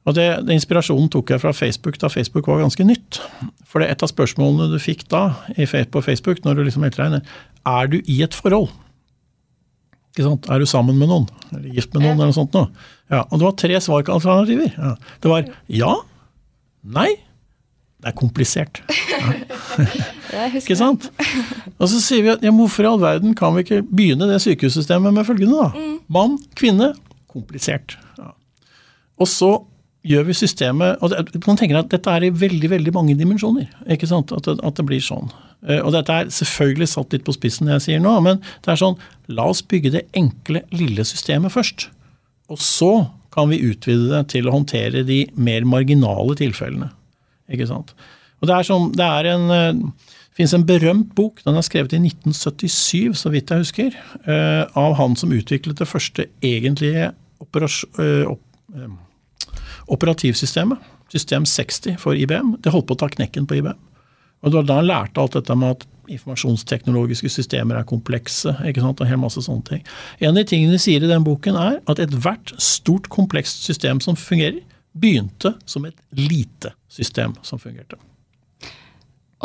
Og 0.07 0.15
det, 0.15 0.27
det, 0.47 0.55
Inspirasjonen 0.55 1.09
tok 1.11 1.33
jeg 1.33 1.43
fra 1.43 1.51
Facebook 1.51 1.99
da 1.99 2.07
Facebook 2.07 2.47
var 2.47 2.63
ganske 2.63 2.85
nytt. 2.87 3.19
For 3.67 3.83
det 3.83 3.89
er 3.89 3.97
et 3.97 4.05
av 4.05 4.11
spørsmålene 4.13 4.69
du 4.71 4.79
fikk 4.79 5.03
da 5.11 5.35
på 5.91 6.03
Facebook, 6.05 6.43
når 6.45 6.55
du 6.55 6.63
liksom 6.63 6.85
meldte 6.85 7.03
deg 7.03 7.17
inn, 7.17 7.31
er 7.67 7.91
du 7.91 7.97
i 7.99 8.21
et 8.23 8.37
forhold? 8.37 8.71
Ikke 10.15 10.29
sant? 10.29 10.47
Er 10.49 10.63
du 10.63 10.65
sammen 10.65 10.97
med 10.97 11.11
noen? 11.11 11.27
Eller 11.51 11.75
gift 11.75 11.91
med 11.93 12.05
noen? 12.05 12.15
eller 12.15 12.31
noe 12.31 12.37
sånt 12.37 12.55
noe? 12.55 12.71
Ja, 13.11 13.25
og 13.27 13.37
det 13.37 13.45
var 13.49 13.57
tre 13.59 13.81
svaralternativer. 13.83 14.71
Ja. 14.73 14.95
Det 15.21 15.31
var 15.31 15.51
ja, 15.69 15.91
nei 16.87 17.11
det 18.07 18.13
er 18.13 18.19
komplisert. 18.19 18.83
Ja. 20.27 20.47
ikke 20.57 20.75
sant? 20.75 21.05
Og 21.77 21.87
så 21.87 21.99
sier 22.03 22.23
vi 22.25 22.31
at 22.33 22.41
ja, 22.43 22.51
hvorfor 22.51 22.83
i 22.83 22.87
all 22.89 22.99
verden 22.99 23.35
kan 23.37 23.53
vi 23.55 23.61
ikke 23.63 23.77
begynne 23.85 24.27
det 24.27 24.39
sykehussystemet 24.43 25.13
med 25.15 25.25
følgende, 25.27 25.55
da? 25.55 25.67
Mm. 25.71 25.93
Mann, 26.13 26.33
kvinne, 26.57 26.89
komplisert. 27.31 27.95
Ja. 28.19 28.33
Og 29.21 29.29
så 29.31 29.51
gjør 30.07 30.27
vi 30.27 30.35
systemet 30.37 31.01
og 31.03 31.13
Du 31.31 31.39
kan 31.43 31.59
tenke 31.59 31.75
deg 31.75 31.85
at 31.85 31.93
dette 31.93 32.11
er 32.11 32.27
i 32.27 32.33
veldig 32.33 32.71
veldig 32.73 32.93
mange 32.95 33.15
dimensjoner. 33.17 33.69
ikke 33.89 34.09
sant? 34.09 34.33
At 34.35 34.49
det, 34.49 34.57
at 34.63 34.79
det 34.79 34.87
blir 34.89 35.03
sånn. 35.03 35.31
Eh, 35.67 35.79
og 35.79 35.93
dette 35.95 36.13
er 36.13 36.33
selvfølgelig 36.33 36.89
satt 36.91 37.15
litt 37.15 37.25
på 37.27 37.35
spissen, 37.37 37.69
det 37.69 37.77
jeg 37.79 37.85
sier 37.87 38.03
nå, 38.03 38.17
men 38.25 38.41
det 38.65 38.73
er 38.73 38.81
sånn 38.83 38.99
La 39.31 39.47
oss 39.51 39.63
bygge 39.63 39.93
det 39.95 40.05
enkle, 40.17 40.65
lille 40.75 41.05
systemet 41.07 41.53
først. 41.55 41.89
Og 42.51 42.59
så 42.63 42.91
kan 43.33 43.49
vi 43.51 43.63
utvide 43.69 44.11
det 44.11 44.27
til 44.33 44.47
å 44.47 44.53
håndtere 44.55 45.03
de 45.07 45.25
mer 45.35 45.65
marginale 45.67 46.35
tilfellene. 46.39 46.91
Ikke 47.51 47.67
sant? 47.69 47.93
Og 48.41 48.49
Det 48.49 48.53
er 48.55 48.67
sånn, 48.67 48.91
det 48.93 49.05
er 49.05 49.29
en, 49.33 49.47
uh, 49.49 50.11
finnes 50.37 50.53
en 50.53 50.65
berømt 50.67 51.15
bok, 51.17 51.41
den 51.45 51.57
er 51.57 51.65
skrevet 51.65 51.95
i 51.97 52.01
1977, 52.03 53.15
så 53.17 53.31
vidt 53.33 53.49
jeg 53.49 53.65
husker, 53.65 53.97
uh, 54.27 54.67
av 54.77 54.97
han 54.99 55.17
som 55.17 55.33
utviklet 55.33 55.79
det 55.79 55.89
første 55.89 56.27
egentlige 56.45 57.11
uh, 57.41 58.93
operativsystemet. 59.87 60.93
System 61.09 61.45
60 61.47 61.95
for 62.01 62.17
IBM. 62.19 62.57
Det 62.61 62.73
holdt 62.73 62.89
på 62.89 62.97
å 62.97 62.99
ta 62.99 63.07
knekken 63.09 63.47
på 63.47 63.61
IBM. 63.61 63.77
Og 64.43 64.51
Det 64.51 64.59
var 64.59 64.65
da 64.67 64.75
han 64.81 64.89
lærte 64.89 65.21
alt 65.21 65.37
dette 65.39 65.55
med 65.55 65.77
at 65.77 65.85
informasjonsteknologiske 66.07 67.29
systemer 67.29 67.79
er 67.79 67.87
komplekse. 67.87 68.55
ikke 68.65 68.81
sant, 68.81 68.99
og 68.99 69.05
en 69.05 69.11
hel 69.11 69.19
masse 69.19 69.41
sånne 69.41 69.65
ting. 69.65 69.83
En 70.19 70.29
av 70.29 70.35
de 70.35 70.43
tingene 70.43 70.71
de 70.71 70.79
sier 70.79 71.03
i 71.03 71.09
den 71.09 71.23
boken, 71.23 71.55
er 71.55 71.79
at 71.87 71.99
ethvert 71.99 72.53
stort, 72.61 73.09
komplekst 73.09 73.63
system 73.63 73.99
som 73.99 74.15
fungerer, 74.15 74.61
begynte 74.99 75.53
som 75.65 75.85
et 75.87 75.97
lite 76.17 76.73
system 76.91 77.35
som 77.45 77.61
fungerte. 77.61 77.99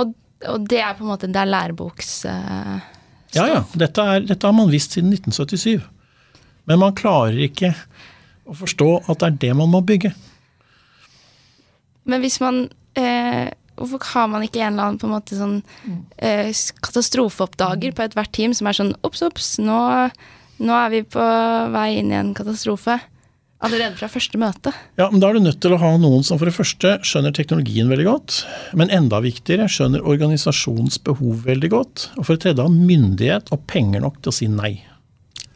Og, 0.01 0.15
og 0.49 0.67
det 0.69 0.81
er 0.83 0.97
på 0.99 1.07
en 1.07 1.13
måte 1.13 1.31
det 1.31 1.41
er 1.43 1.51
læreboks... 1.51 2.13
Uh, 2.27 2.79
ja, 3.33 3.47
ja. 3.49 3.63
Dette, 3.79 4.05
er, 4.05 4.27
dette, 4.29 4.47
har 4.47 4.57
man 4.57 4.71
visst 4.73 4.97
siden 4.97 5.13
1977. 5.15 5.81
Men 6.69 6.83
man 6.83 6.97
klarer 6.97 7.39
ikke 7.47 7.73
å 8.45 8.57
forstå 8.59 8.91
at 9.07 9.23
det 9.23 9.31
er 9.31 9.41
det 9.47 9.57
man 9.59 9.73
må 9.73 9.81
bygge. 9.87 10.13
Men 12.09 12.23
hvis 12.25 12.41
man 12.43 12.65
uh, 12.99 13.49
Hvorfor 13.73 14.03
har 14.13 14.27
man 14.29 14.43
ikke 14.45 14.61
en 14.61 14.75
eller 14.75 14.91
annen 14.91 14.99
på 15.01 15.07
en 15.09 15.15
måte 15.15 15.37
sånn 15.39 15.55
uh, 15.89 16.49
katastrofeoppdager 16.85 17.95
på 17.97 18.05
ethvert 18.05 18.33
team 18.37 18.53
som 18.55 18.69
er 18.69 18.77
sånn 18.77 18.93
Ops, 19.07 19.23
ops, 19.25 19.55
nå, 19.63 19.79
nå 20.61 20.77
er 20.77 20.93
vi 20.93 21.01
på 21.09 21.25
vei 21.73 21.87
inn 22.03 22.13
i 22.13 22.19
en 22.19 22.35
katastrofe. 22.37 22.99
Allerede 23.63 23.95
fra 23.95 24.09
første 24.11 24.39
møte? 24.43 24.73
Ja, 24.99 25.07
men 25.13 25.21
Da 25.23 25.29
er 25.29 25.39
du 25.39 25.45
nødt 25.45 25.61
til 25.63 25.75
å 25.75 25.79
ha 25.79 25.93
noen 26.01 26.25
som 26.27 26.41
for 26.41 26.51
det 26.51 26.57
første 26.57 26.97
skjønner 27.07 27.35
teknologien 27.37 27.91
veldig 27.93 28.07
godt, 28.09 28.39
men 28.79 28.91
enda 28.91 29.21
viktigere 29.23 29.69
skjønner 29.71 30.03
organisasjonens 30.03 30.99
behov 31.07 31.45
veldig 31.47 31.71
godt, 31.71 32.09
og 32.17 32.27
for 32.27 32.35
det 32.35 32.43
tredje 32.47 32.67
har 32.67 32.75
myndighet 32.75 33.53
og 33.55 33.63
penger 33.71 34.03
nok 34.03 34.19
til 34.21 34.33
å 34.33 34.37
si 34.37 34.51
nei. 34.51 34.75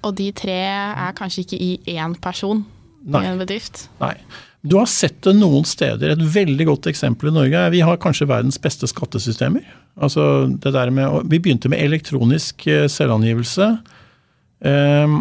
Og 0.06 0.14
de 0.20 0.30
tre 0.36 0.60
er 0.70 1.16
kanskje 1.18 1.42
ikke 1.42 1.58
i 1.58 1.72
én 1.96 2.14
person 2.22 2.62
nei. 3.02 3.24
i 3.24 3.32
en 3.32 3.40
bedrift? 3.42 3.88
Nei. 3.98 4.14
Du 4.66 4.78
har 4.80 4.88
sett 4.90 5.18
det 5.22 5.34
noen 5.36 5.66
steder. 5.66 6.14
Et 6.14 6.22
veldig 6.36 6.66
godt 6.66 6.88
eksempel 6.90 7.30
i 7.30 7.34
Norge 7.34 7.58
er 7.58 7.74
vi 7.74 7.82
har 7.86 8.00
kanskje 8.02 8.26
verdens 8.30 8.58
beste 8.62 8.88
skattesystemer. 8.90 9.66
Altså 9.98 10.46
det 10.50 10.72
der 10.74 10.90
med, 10.94 11.28
vi 11.30 11.40
begynte 11.42 11.70
med 11.72 11.82
elektronisk 11.84 12.66
eh, 12.70 12.86
selvangivelse 12.90 13.68
um, 14.66 15.20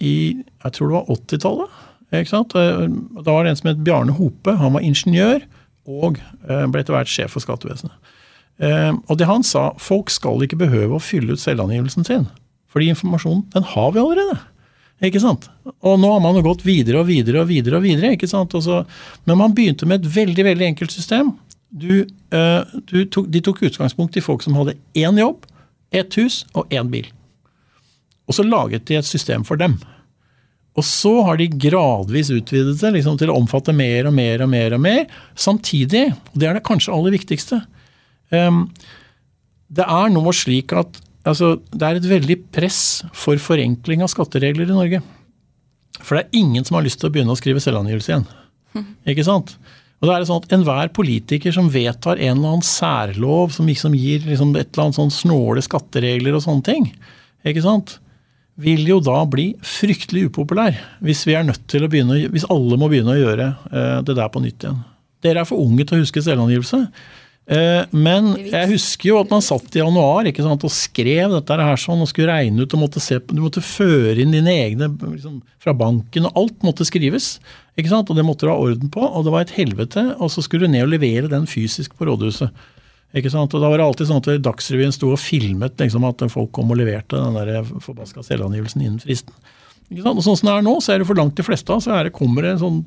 i 0.00 0.14
jeg 0.42 0.74
tror 0.76 0.90
det 0.90 0.96
var 0.96 1.14
80-tallet. 1.16 1.78
Ikke 2.10 2.32
sant? 2.32 2.54
Da 2.54 3.30
var 3.30 3.44
det 3.46 3.52
en 3.52 3.58
som 3.60 3.70
het 3.70 3.82
Bjarne 3.86 4.16
Hope. 4.18 4.56
Han 4.58 4.74
var 4.74 4.86
ingeniør 4.86 5.44
og 5.90 6.18
eh, 6.18 6.66
ble 6.70 6.82
etter 6.82 6.94
hvert 6.94 7.10
sjef 7.10 7.36
for 7.36 7.44
skattevesenet. 7.44 7.94
Eh, 8.60 8.92
og 8.92 9.18
det 9.18 9.28
han 9.30 9.44
sa, 9.46 9.70
folk 9.80 10.10
skal 10.12 10.42
ikke 10.44 10.58
behøve 10.60 10.98
å 10.98 11.02
fylle 11.02 11.36
ut 11.36 11.42
selvangivelsen 11.42 12.06
sin. 12.06 12.26
Fordi 12.70 12.90
informasjonen, 12.92 13.46
den 13.54 13.66
har 13.72 13.92
vi 13.94 14.02
allerede. 14.02 14.40
Ikke 15.06 15.22
sant? 15.22 15.46
Og 15.80 15.96
nå 16.00 16.10
har 16.12 16.20
man 16.20 16.36
jo 16.36 16.44
gått 16.44 16.66
videre 16.66 17.00
og 17.00 17.08
videre 17.08 17.40
og 17.42 17.48
videre. 17.48 17.78
og 17.78 17.86
videre, 17.86 18.12
ikke 18.16 18.28
sant? 18.28 18.52
Så, 18.52 18.82
men 19.24 19.40
man 19.40 19.54
begynte 19.56 19.88
med 19.88 20.02
et 20.02 20.12
veldig 20.16 20.44
veldig 20.44 20.66
enkelt 20.66 20.92
system. 20.92 21.32
Du, 21.70 22.04
eh, 22.34 22.74
du 22.90 23.04
tok, 23.06 23.30
de 23.30 23.40
tok 23.40 23.62
utgangspunkt 23.70 24.18
i 24.18 24.24
folk 24.24 24.44
som 24.44 24.58
hadde 24.58 24.76
én 24.98 25.18
jobb, 25.18 25.46
ett 25.90 26.14
hus 26.20 26.44
og 26.52 26.68
én 26.68 26.90
bil. 26.92 27.08
Og 28.28 28.36
så 28.36 28.44
laget 28.46 28.86
de 28.86 28.98
et 29.00 29.06
system 29.06 29.44
for 29.44 29.56
dem. 29.56 29.78
Og 30.78 30.86
så 30.86 31.12
har 31.26 31.40
de 31.40 31.48
gradvis 31.50 32.30
utvidet 32.30 32.78
det 32.78 32.92
liksom, 32.94 33.18
til 33.18 33.32
å 33.32 33.36
omfatte 33.40 33.74
mer 33.74 34.06
og 34.08 34.14
mer 34.14 34.44
og 34.44 34.50
mer. 34.52 34.76
og 34.76 34.82
mer. 34.84 35.06
Samtidig, 35.34 36.06
og 36.14 36.40
det 36.40 36.48
er 36.48 36.56
det 36.56 36.66
kanskje 36.66 36.94
aller 36.94 37.16
viktigste 37.16 37.58
um, 38.30 38.68
Det 39.66 39.86
er 39.86 40.12
nå 40.14 40.22
slik 40.36 40.74
at 40.78 41.00
altså, 41.26 41.56
det 41.74 41.86
er 41.86 41.98
et 41.98 42.10
veldig 42.12 42.38
press 42.54 43.02
for 43.12 43.40
forenkling 43.42 44.04
av 44.06 44.12
skatteregler 44.12 44.70
i 44.70 44.78
Norge. 44.78 45.02
For 46.00 46.16
det 46.16 46.24
er 46.24 46.40
ingen 46.40 46.64
som 46.64 46.78
har 46.78 46.86
lyst 46.86 47.02
til 47.02 47.10
å 47.10 47.14
begynne 47.14 47.34
å 47.34 47.40
skrive 47.40 47.62
selvangivelse 47.62 48.14
igjen. 48.14 48.28
Mm. 48.78 48.88
Ikke 49.12 49.26
sant? 49.26 49.56
Og 50.00 50.08
det 50.08 50.14
er 50.14 50.24
sånn 50.28 50.40
at 50.40 50.52
Enhver 50.56 50.92
politiker 50.96 51.52
som 51.52 51.68
vedtar 51.72 52.16
en 52.16 52.38
eller 52.38 52.54
annen 52.54 52.64
særlov 52.64 53.52
som 53.52 53.66
liksom 53.68 53.96
gir 53.98 54.22
liksom 54.24 54.54
et 54.54 54.70
eller 54.70 54.86
annet 54.86 54.96
sånn 54.96 55.12
snåle 55.12 55.64
skatteregler 55.66 56.38
og 56.38 56.44
sånne 56.46 56.64
ting, 56.64 56.86
ikke 57.44 57.60
sant? 57.64 57.98
Vil 58.60 58.84
jo 58.88 58.98
da 59.04 59.22
bli 59.30 59.52
fryktelig 59.64 60.28
upopulær 60.30 60.76
hvis 61.04 61.24
vi 61.28 61.36
er 61.38 61.46
nødt 61.48 61.64
til 61.70 61.86
å 61.86 61.90
begynne, 61.90 62.18
hvis 62.32 62.48
alle 62.52 62.78
må 62.80 62.90
begynne 62.92 63.16
å 63.16 63.20
gjøre 63.20 63.48
eh, 63.70 63.96
det 64.06 64.16
der 64.18 64.30
på 64.32 64.42
nytt 64.44 64.66
igjen. 64.66 64.82
Dere 65.24 65.42
er 65.42 65.48
for 65.48 65.60
unge 65.60 65.84
til 65.84 65.98
å 65.98 66.04
huske 66.04 66.22
selvangivelse. 66.24 66.84
Eh, 67.50 67.82
men 67.90 68.28
jeg 68.38 68.70
husker 68.70 69.08
jo 69.10 69.18
at 69.18 69.32
man 69.32 69.42
satt 69.42 69.74
i 69.74 69.80
januar 69.80 70.28
ikke 70.30 70.44
sant, 70.44 70.64
og 70.66 70.74
skrev 70.74 71.32
dette 71.34 71.56
her 71.58 71.80
sånn, 71.80 72.02
og 72.04 72.10
skulle 72.10 72.30
regne 72.30 72.62
ut 72.62 72.76
og 72.76 72.84
måtte 72.84 73.02
se 73.02 73.18
på, 73.18 73.34
Du 73.34 73.42
måtte 73.42 73.64
føre 73.64 74.20
inn 74.22 74.34
dine 74.34 74.54
egne 74.66 74.90
liksom, 74.92 75.40
fra 75.62 75.74
banken, 75.74 76.28
og 76.28 76.38
alt 76.38 76.66
måtte 76.66 76.86
skrives. 76.86 77.38
ikke 77.76 77.90
sant, 77.90 78.10
Og 78.10 78.16
det 78.16 78.26
måtte 78.26 78.46
du 78.46 78.52
ha 78.52 78.58
orden 78.58 78.92
på, 78.92 79.02
og 79.02 79.26
det 79.26 79.34
var 79.34 79.46
et 79.46 79.56
helvete. 79.56 80.14
Og 80.20 80.30
så 80.30 80.44
skulle 80.46 80.68
du 80.68 80.76
ned 80.76 80.86
og 80.86 80.94
levere 80.94 81.32
den 81.32 81.48
fysisk 81.50 81.96
på 81.98 82.06
rådhuset. 82.06 82.54
Ikke 83.16 83.30
sant? 83.32 83.54
Og 83.54 83.62
Da 83.62 83.70
var 83.70 83.80
det 83.80 83.86
alltid 83.86 84.10
sånn 84.10 84.20
at 84.22 84.42
Dagsrevyen 84.44 84.94
sto 84.94 85.10
og 85.10 85.18
filmet 85.18 85.80
liksom, 85.82 86.04
at 86.06 86.22
folk 86.30 86.52
kom 86.54 86.70
og 86.70 86.78
leverte 86.78 87.18
den 87.18 87.38
der 87.38 87.64
forbaska 87.82 88.22
selvangivelsen 88.26 88.84
innen 88.84 89.02
fristen. 89.02 89.34
Ikke 89.90 90.04
sant? 90.04 90.20
Og 90.20 90.26
Sånn 90.26 90.38
som 90.38 90.50
det 90.50 90.56
er 90.56 90.66
nå, 90.66 90.76
så 90.78 90.94
er 90.94 91.02
det 91.02 91.08
for 91.08 91.18
langt 91.18 91.38
de 91.38 91.46
fleste 91.46 91.74
av, 91.74 91.82
så 91.82 91.96
er 91.96 92.06
det, 92.06 92.14
kommer 92.14 92.46
det 92.46 92.60
sånn 92.62 92.84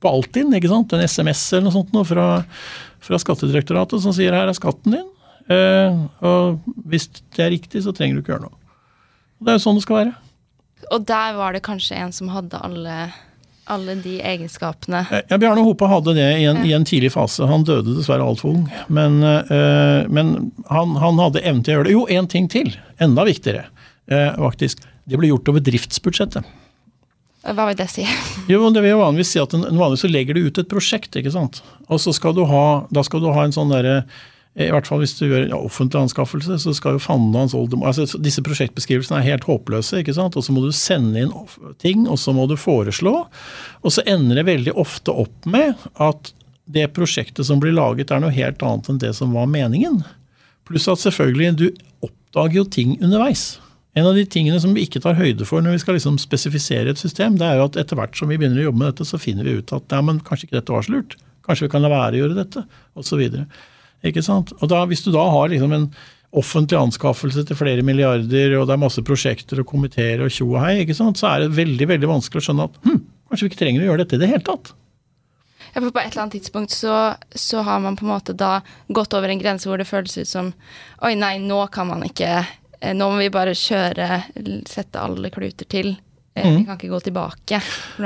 på 0.00 0.08
Altinn 0.08 0.54
ikke 0.56 0.70
sant? 0.72 0.94
en 0.96 1.04
SMS 1.04 1.42
eller 1.52 1.66
noe 1.68 1.76
sånt 1.76 1.92
noe 1.92 2.08
fra, 2.08 2.26
fra 3.04 3.20
Skattedirektoratet 3.20 4.00
som 4.00 4.14
sier 4.16 4.32
her 4.32 4.48
er 4.48 4.56
skatten 4.56 4.96
din. 4.96 5.08
Eh, 5.50 6.00
og 6.24 6.62
hvis 6.88 7.10
det 7.36 7.44
er 7.44 7.52
riktig, 7.52 7.82
så 7.84 7.92
trenger 7.96 8.16
du 8.16 8.22
ikke 8.22 8.32
gjøre 8.36 8.46
noe. 8.46 8.56
Og 9.40 9.44
Det 9.44 9.52
er 9.52 9.58
jo 9.58 9.64
sånn 9.66 9.76
det 9.76 9.84
skal 9.84 9.98
være. 10.00 10.14
Og 10.96 11.04
der 11.08 11.36
var 11.36 11.52
det 11.52 11.66
kanskje 11.66 11.98
en 12.00 12.14
som 12.16 12.32
hadde 12.32 12.60
alle 12.64 12.96
alle 13.70 13.96
de 14.02 14.16
egenskapene. 14.26 15.04
Ja, 15.30 15.38
Bjarne 15.40 15.64
Hope 15.64 15.88
hadde 15.90 16.14
det 16.18 16.28
i 16.40 16.46
en, 16.50 16.62
ja. 16.62 16.68
i 16.70 16.76
en, 16.76 16.86
tidlig 16.88 17.12
fase. 17.14 17.46
Han 17.48 17.66
døde 17.68 17.96
dessverre 17.96 18.26
altfor 18.26 18.54
ung. 18.56 18.64
Men, 18.92 19.20
uh, 19.22 20.06
men 20.10 20.50
han, 20.70 20.96
han, 21.00 21.20
hadde 21.22 21.44
evnen 21.44 21.62
til 21.66 21.74
å 21.74 21.78
gjøre 21.78 21.88
det. 21.90 21.96
Jo, 21.96 22.06
én 22.10 22.30
ting 22.30 22.48
til. 22.50 22.72
Enda 23.02 23.26
viktigere, 23.28 23.68
uh, 24.12 24.32
faktisk. 24.40 24.82
Det 25.10 25.18
ble 25.20 25.30
gjort 25.30 25.50
over 25.52 25.64
driftsbudsjettet. 25.66 26.56
Hva 27.40 27.70
vil 27.70 27.78
det 27.78 27.88
si? 27.88 28.04
jo, 28.52 28.60
det 28.68 28.82
vil 28.84 28.92
jo 28.92 29.00
vanligvis 29.00 29.30
si 29.32 29.40
at 29.40 29.54
en, 29.56 29.64
Vanligvis 29.70 30.04
så 30.04 30.10
legger 30.10 30.36
du 30.36 30.44
ut 30.50 30.60
et 30.60 30.68
prosjekt, 30.68 31.16
ikke 31.16 31.32
sant. 31.32 31.62
Og 31.88 32.02
så 32.02 32.12
skal 32.16 32.36
du 32.36 32.44
ha, 32.50 32.66
da 32.92 33.04
skal 33.06 33.22
du 33.24 33.30
ha 33.32 33.46
en 33.46 33.54
sånn 33.56 33.72
derre 33.72 34.02
I 34.58 34.66
hvert 34.74 34.88
fall 34.88 34.98
hvis 34.98 35.14
du 35.14 35.28
gjør 35.28 35.44
ja, 35.46 35.58
offentlig 35.58 36.00
anskaffelse, 36.00 36.56
så 36.58 36.72
skal 36.74 36.96
jo 36.96 37.02
fanden 37.02 37.36
hans 37.38 37.54
oldemor 37.54 37.92
altså 37.92 38.18
Disse 38.18 38.42
prosjektbeskrivelsene 38.42 39.20
er 39.20 39.28
helt 39.28 39.46
håpløse. 39.46 40.00
ikke 40.00 40.16
sant? 40.16 40.34
Og 40.34 40.42
så 40.42 40.54
må 40.54 40.64
du 40.64 40.72
sende 40.74 41.22
inn 41.22 41.30
ting, 41.78 42.08
og 42.10 42.18
så 42.18 42.34
må 42.34 42.48
du 42.50 42.56
foreslå. 42.58 43.14
Og 43.84 43.94
så 43.94 44.02
ender 44.10 44.40
det 44.40 44.48
veldig 44.50 44.74
ofte 44.74 45.14
opp 45.14 45.46
med 45.46 45.78
at 46.02 46.32
det 46.70 46.90
prosjektet 46.94 47.46
som 47.46 47.62
blir 47.62 47.74
laget, 47.74 48.10
er 48.10 48.22
noe 48.22 48.34
helt 48.34 48.62
annet 48.62 48.90
enn 48.90 49.00
det 49.02 49.14
som 49.18 49.32
var 49.34 49.48
meningen. 49.50 50.02
Pluss 50.66 50.90
at 50.90 51.02
selvfølgelig, 51.02 51.54
du 51.58 51.66
oppdager 52.06 52.60
jo 52.60 52.66
ting 52.66 52.94
underveis. 52.98 53.60
En 53.98 54.06
av 54.06 54.14
de 54.14 54.22
tingene 54.26 54.60
som 54.62 54.74
vi 54.74 54.84
ikke 54.86 55.02
tar 55.02 55.18
høyde 55.18 55.46
for 55.46 55.62
når 55.62 55.74
vi 55.74 55.82
skal 55.82 55.96
liksom 55.98 56.18
spesifisere 56.22 56.92
et 56.92 57.00
system, 57.00 57.38
det 57.40 57.46
er 57.46 57.58
jo 57.58 57.66
at 57.70 57.78
etter 57.80 57.98
hvert 57.98 58.14
som 58.18 58.30
vi 58.30 58.38
begynner 58.38 58.62
å 58.62 58.68
jobbe 58.68 58.82
med 58.82 58.92
dette, 58.92 59.06
så 59.08 59.18
finner 59.18 59.46
vi 59.46 59.56
ut 59.58 59.74
at 59.74 59.90
ja, 59.90 60.02
men 60.06 60.22
kanskje 60.26 60.46
ikke 60.46 60.60
dette 60.60 60.74
var 60.74 60.86
så 60.86 60.94
lurt. 60.94 61.18
Kanskje 61.46 61.66
vi 61.66 61.72
kan 61.72 61.82
la 61.82 61.90
være 61.90 62.18
å 62.18 62.22
gjøre 62.24 62.38
dette, 62.38 62.62
osv. 62.98 63.24
Ikke 64.06 64.24
sant? 64.24 64.54
Og 64.60 64.70
da, 64.72 64.84
Hvis 64.88 65.04
du 65.04 65.10
da 65.12 65.26
har 65.32 65.52
liksom 65.52 65.72
en 65.76 65.90
offentlig 66.30 66.78
anskaffelse 66.78 67.42
til 67.46 67.58
flere 67.58 67.82
milliarder, 67.82 68.54
og 68.58 68.68
det 68.68 68.76
er 68.76 68.84
masse 68.84 69.02
prosjekter 69.02 69.62
og 69.62 69.66
komiteer 69.66 70.22
og 70.22 70.30
tjo 70.30 70.52
og 70.52 70.60
hei, 70.62 70.84
ikke 70.84 70.94
sant? 70.94 71.18
så 71.18 71.32
er 71.32 71.44
det 71.44 71.56
veldig 71.56 71.88
veldig 71.90 72.10
vanskelig 72.10 72.42
å 72.42 72.46
skjønne 72.46 72.68
at 72.68 72.76
hm, 72.84 73.00
kanskje 73.30 73.46
vi 73.46 73.50
ikke 73.50 73.62
trenger 73.64 73.82
å 73.82 73.88
gjøre 73.90 74.04
dette 74.04 74.18
i 74.18 74.22
det 74.22 74.30
hele 74.30 74.46
tatt. 74.46 74.70
Ja, 75.72 75.80
for 75.80 75.90
På 75.90 76.00
et 76.00 76.12
eller 76.12 76.24
annet 76.24 76.36
tidspunkt 76.38 76.74
så, 76.74 77.14
så, 77.30 77.64
har 77.66 77.82
man 77.82 77.98
på 77.98 78.06
en 78.06 78.12
måte 78.14 78.34
da 78.34 78.60
gått 78.88 79.14
over 79.14 79.30
en 79.30 79.42
grense 79.42 79.68
hvor 79.68 79.78
det 79.78 79.88
føles 79.90 80.16
ut 80.18 80.30
som 80.30 80.52
Oi, 81.02 81.14
nei, 81.18 81.36
nå 81.42 81.60
kan 81.74 81.90
man 81.90 82.02
ikke 82.06 82.30
eh, 82.40 82.94
Nå 82.96 83.10
må 83.12 83.20
vi 83.20 83.30
bare 83.30 83.54
kjøre, 83.54 84.22
sette 84.66 85.02
alle 85.02 85.30
kluter 85.34 85.68
til. 85.70 85.92
Eh, 86.34 86.46
mm. 86.46 86.56
Vi 86.58 86.64
kan 86.64 86.78
ikke 86.78 86.92
gå 86.92 87.00
tilbake. 87.00 87.60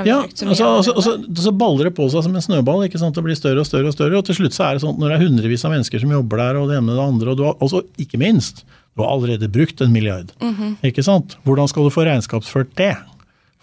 Ja, 0.04 0.22
altså, 0.22 0.46
altså, 0.48 0.92
altså, 0.94 1.42
Så 1.44 1.52
baller 1.52 1.90
det 1.90 1.94
på 1.96 2.06
seg 2.08 2.24
som 2.24 2.34
en 2.34 2.44
snøball. 2.44 2.87
ikke 2.87 3.00
sant? 3.00 3.14
Det 3.14 3.24
blir 3.24 3.37
større 3.37 3.60
og 3.60 3.68
større. 3.68 3.87
og 3.90 3.96
større, 3.96 4.18
og 4.18 4.24
Til 4.24 4.38
slutt 4.40 4.56
så 4.56 4.68
er 4.68 4.76
det 4.76 4.84
sånn 4.87 4.96
når 4.98 5.12
det 5.12 5.18
er 5.18 5.26
hundrevis 5.26 5.64
av 5.64 5.74
mennesker 5.74 6.00
som 6.00 6.14
jobber 6.16 6.40
der, 6.40 6.60
og 6.60 6.70
det 6.70 6.78
ene 6.78 6.88
med 6.88 6.96
det 6.96 7.04
andre, 7.04 7.30
og 7.30 7.37
du 7.37 7.44
har 7.44 7.58
også, 7.60 7.84
ikke 8.00 8.20
minst, 8.20 8.64
du 8.94 9.02
har 9.02 9.12
allerede 9.12 9.50
brukt 9.50 9.80
en 9.80 9.92
milliard. 9.92 10.32
Mm 10.40 10.54
-hmm. 10.54 10.76
ikke 10.82 11.02
sant? 11.02 11.37
Hvordan 11.44 11.68
skal 11.68 11.84
du 11.84 11.90
få 11.90 12.04
regnskapsført 12.04 12.76
det? 12.76 12.96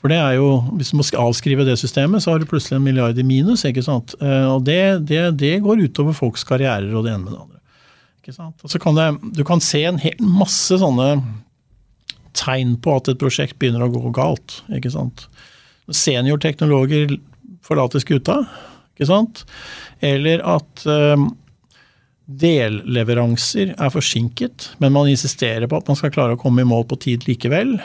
For 0.01 0.07
det 0.07 0.17
er 0.17 0.31
jo, 0.31 0.63
Hvis 0.77 0.89
du 0.91 0.97
må 0.97 1.03
avskrive 1.03 1.65
det 1.65 1.77
systemet, 1.79 2.23
så 2.23 2.31
har 2.31 2.39
du 2.39 2.45
plutselig 2.45 2.75
en 2.75 2.83
milliard 2.83 3.17
i 3.17 3.23
minus. 3.23 3.65
ikke 3.65 3.83
sant? 3.83 4.15
Eh, 4.21 4.53
og 4.53 4.65
det, 4.65 5.07
det, 5.07 5.37
det 5.37 5.61
går 5.61 5.85
utover 5.85 6.13
folks 6.13 6.43
karrierer 6.43 6.93
og 6.95 7.05
det 7.05 7.13
ene 7.13 7.23
med 7.23 7.33
det 7.33 7.41
andre. 7.41 7.59
Ikke 8.21 8.33
sant? 8.33 8.55
Og 8.63 8.69
så 8.69 8.79
kan 8.79 8.95
det, 8.95 9.37
Du 9.37 9.43
kan 9.43 9.59
se 9.59 9.83
en 9.83 9.97
hel 9.97 10.17
masse 10.19 10.77
sånne 10.77 11.21
tegn 12.37 12.77
på 12.83 12.95
at 12.97 13.11
et 13.11 13.19
prosjekt 13.21 13.57
begynner 13.59 13.85
å 13.85 13.91
gå 13.93 14.13
galt. 14.15 14.61
ikke 14.73 14.93
sant? 14.93 15.27
Seniorteknologer 15.91 17.17
forlater 17.65 18.03
skuta, 18.03 18.41
ikke 18.95 19.09
sant? 19.09 19.43
Eller 20.03 20.43
at 20.47 20.85
um, 20.87 21.29
delleveranser 22.25 23.73
er 23.75 23.93
forsinket, 23.93 24.71
men 24.83 24.93
man 24.95 25.09
insisterer 25.11 25.67
på 25.69 25.81
at 25.81 25.89
man 25.91 25.99
skal 25.99 26.13
klare 26.13 26.37
å 26.37 26.41
komme 26.41 26.63
i 26.63 26.69
mål 26.69 26.87
på 26.89 26.99
tid 27.07 27.27
likevel. 27.29 27.77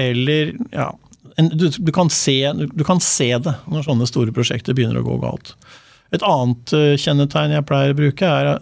Eller 0.00 0.54
ja, 0.72 0.90
en, 1.36 1.50
du, 1.52 1.68
du, 1.68 1.92
kan 1.92 2.10
se, 2.12 2.38
du, 2.52 2.84
kan 2.84 3.00
se, 3.02 3.30
det 3.38 3.56
når 3.68 3.88
sånne 3.88 4.08
store 4.08 4.34
prosjekter 4.36 4.76
begynner 4.76 5.02
å 5.02 5.06
gå 5.06 5.18
galt. 5.24 5.56
Et 6.14 6.22
annet 6.24 6.76
uh, 6.76 6.92
kjennetegn 7.00 7.56
jeg 7.56 7.68
pleier 7.68 7.92
å 7.92 7.98
bruke, 7.98 8.30
er 8.30 8.54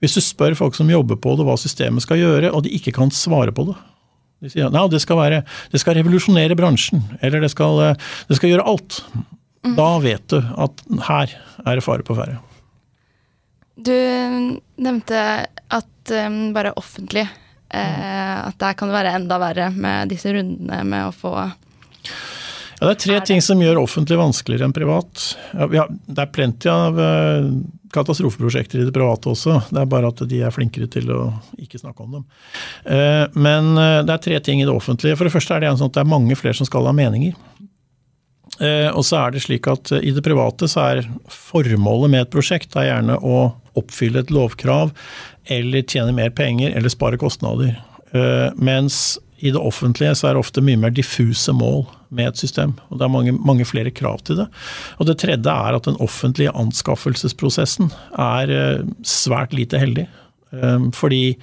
hvis 0.00 0.16
du 0.16 0.22
spør 0.24 0.56
folk 0.56 0.76
som 0.76 0.90
jobber 0.90 1.18
på 1.20 1.34
det 1.36 1.44
hva 1.44 1.56
systemet 1.60 2.04
skal 2.04 2.20
gjøre, 2.20 2.52
og 2.56 2.64
de 2.64 2.72
ikke 2.76 2.94
kan 2.96 3.12
svare 3.12 3.52
på 3.52 3.68
det, 3.68 3.76
de 4.40 4.52
sier 4.52 4.68
at 4.68 4.92
det 4.92 5.02
skal, 5.02 5.18
være, 5.20 5.42
det 5.72 5.80
skal 5.82 5.98
revolusjonere 5.98 6.56
bransjen, 6.56 7.02
eller 7.20 7.44
det 7.44 7.50
skal, 7.52 7.96
det 8.28 8.38
skal 8.38 8.54
gjøre 8.54 8.68
alt. 8.72 9.02
Mm. 9.66 9.74
Da 9.76 9.90
vet 10.00 10.32
du 10.32 10.38
at 10.40 10.86
her 11.10 11.34
er 11.66 11.76
det 11.76 11.84
fare 11.84 12.06
på 12.06 12.16
ferde. 12.16 12.38
Du 13.80 13.92
nevnte 14.80 15.20
at 15.72 16.12
um, 16.12 16.40
bare 16.52 16.74
offentlig 16.76 17.22
eh, 17.24 18.38
At 18.44 18.58
der 18.60 18.76
kan 18.76 18.90
det 18.90 18.96
være 18.96 19.14
enda 19.16 19.38
verre 19.40 19.70
med 19.72 20.10
disse 20.12 20.32
rundene 20.34 20.82
med 20.84 21.06
å 21.08 21.14
få 21.16 21.32
ja, 21.38 22.82
Det 22.82 22.90
er 22.90 23.00
tre 23.04 23.16
er 23.20 23.28
ting 23.30 23.40
som 23.44 23.62
gjør 23.62 23.80
offentlig 23.80 24.18
vanskeligere 24.20 24.68
enn 24.68 24.76
privat. 24.76 25.24
Ja, 25.72 25.86
det 25.88 26.24
er 26.24 26.32
plenty 26.34 26.68
av 26.72 27.00
uh, 27.00 27.48
katastrofeprosjekter 27.94 28.80
i 28.82 28.86
det 28.88 28.94
private 28.94 29.32
også. 29.32 29.56
Det 29.70 29.82
er 29.82 29.90
bare 29.90 30.10
at 30.12 30.22
de 30.30 30.42
er 30.44 30.54
flinkere 30.54 30.88
til 30.90 31.10
å 31.14 31.20
ikke 31.60 31.80
snakke 31.80 32.04
om 32.04 32.18
dem. 32.18 32.26
Uh, 32.86 33.26
men 33.34 33.72
uh, 33.78 34.00
det 34.06 34.14
er 34.14 34.24
tre 34.26 34.40
ting 34.46 34.62
i 34.62 34.68
det 34.68 34.74
offentlige. 34.74 35.18
For 35.18 35.28
det 35.28 35.34
første 35.34 35.56
er 35.56 35.64
det 35.64 35.72
sånn 35.76 35.90
at 35.90 35.98
det 35.98 36.04
er 36.04 36.12
mange 36.12 36.38
flere 36.38 36.56
som 36.56 36.68
skal 36.68 36.88
ha 36.88 36.96
meninger. 36.96 37.36
Og 38.60 39.04
så 39.06 39.14
er 39.16 39.30
det 39.32 39.40
slik 39.40 39.64
at 39.70 39.88
i 40.02 40.10
det 40.12 40.20
private 40.20 40.66
så 40.68 40.82
er 40.82 41.06
formålet 41.32 42.10
med 42.12 42.24
et 42.26 42.32
prosjekt 42.34 42.74
er 42.76 42.90
gjerne 42.90 43.14
å 43.24 43.38
oppfylle 43.78 44.20
et 44.20 44.32
lovkrav 44.34 44.90
eller 45.54 45.86
tjene 45.88 46.12
mer 46.12 46.34
penger 46.36 46.74
eller 46.76 46.92
spare 46.92 47.16
kostnader. 47.16 47.78
Mens 48.60 49.14
i 49.40 49.54
det 49.54 49.62
offentlige 49.62 50.12
så 50.18 50.28
er 50.28 50.36
det 50.36 50.42
ofte 50.42 50.64
mye 50.66 50.82
mer 50.82 50.92
diffuse 50.92 51.54
mål 51.56 51.86
med 52.10 52.30
et 52.30 52.40
system. 52.42 52.74
og 52.90 52.98
Det 52.98 53.06
er 53.06 53.12
mange, 53.12 53.32
mange, 53.32 53.66
flere 53.68 53.90
krav 53.94 54.20
til 54.26 54.42
det. 54.42 54.48
Og 54.98 55.06
Det 55.06 55.18
tredje 55.22 55.50
er 55.50 55.76
at 55.76 55.86
den 55.86 55.98
offentlige 56.02 56.54
anskaffelsesprosessen 56.54 57.92
er 58.18 58.50
eh, 58.50 58.86
svært 59.02 59.54
lite 59.54 59.78
heldig. 59.78 60.08
Eh, 60.52 60.90
fordi 60.92 61.36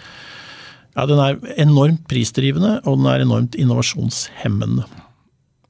ja, 0.98 1.06
den 1.06 1.20
er 1.22 1.38
enormt 1.62 2.08
prisdrivende, 2.10 2.82
og 2.86 2.98
den 3.00 3.08
er 3.08 3.24
enormt 3.24 3.56
innovasjonshemmende. 3.56 4.88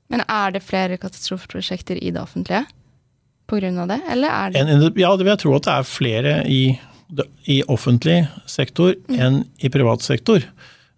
Men 0.10 0.24
er 0.24 0.56
det 0.56 0.64
flere 0.64 0.98
katastrofeprosjekter 0.98 2.00
i 2.00 2.12
det 2.16 2.22
offentlige 2.22 2.64
pga. 3.48 3.86
det, 3.88 4.02
eller 4.12 4.30
er 4.30 4.52
det 4.52 4.94
Ja, 5.00 5.16
det 5.16 5.26
vil 5.26 5.34
jeg 5.34 5.40
tro 5.44 5.56
at 5.56 5.68
det 5.68 5.74
er 5.74 5.84
flere 5.88 6.34
i, 6.50 6.80
i 7.46 7.62
offentlig 7.68 8.28
sektor 8.46 8.96
mm. 9.08 9.20
enn 9.20 9.44
i 9.60 9.70
privat 9.70 10.04
sektor. 10.04 10.44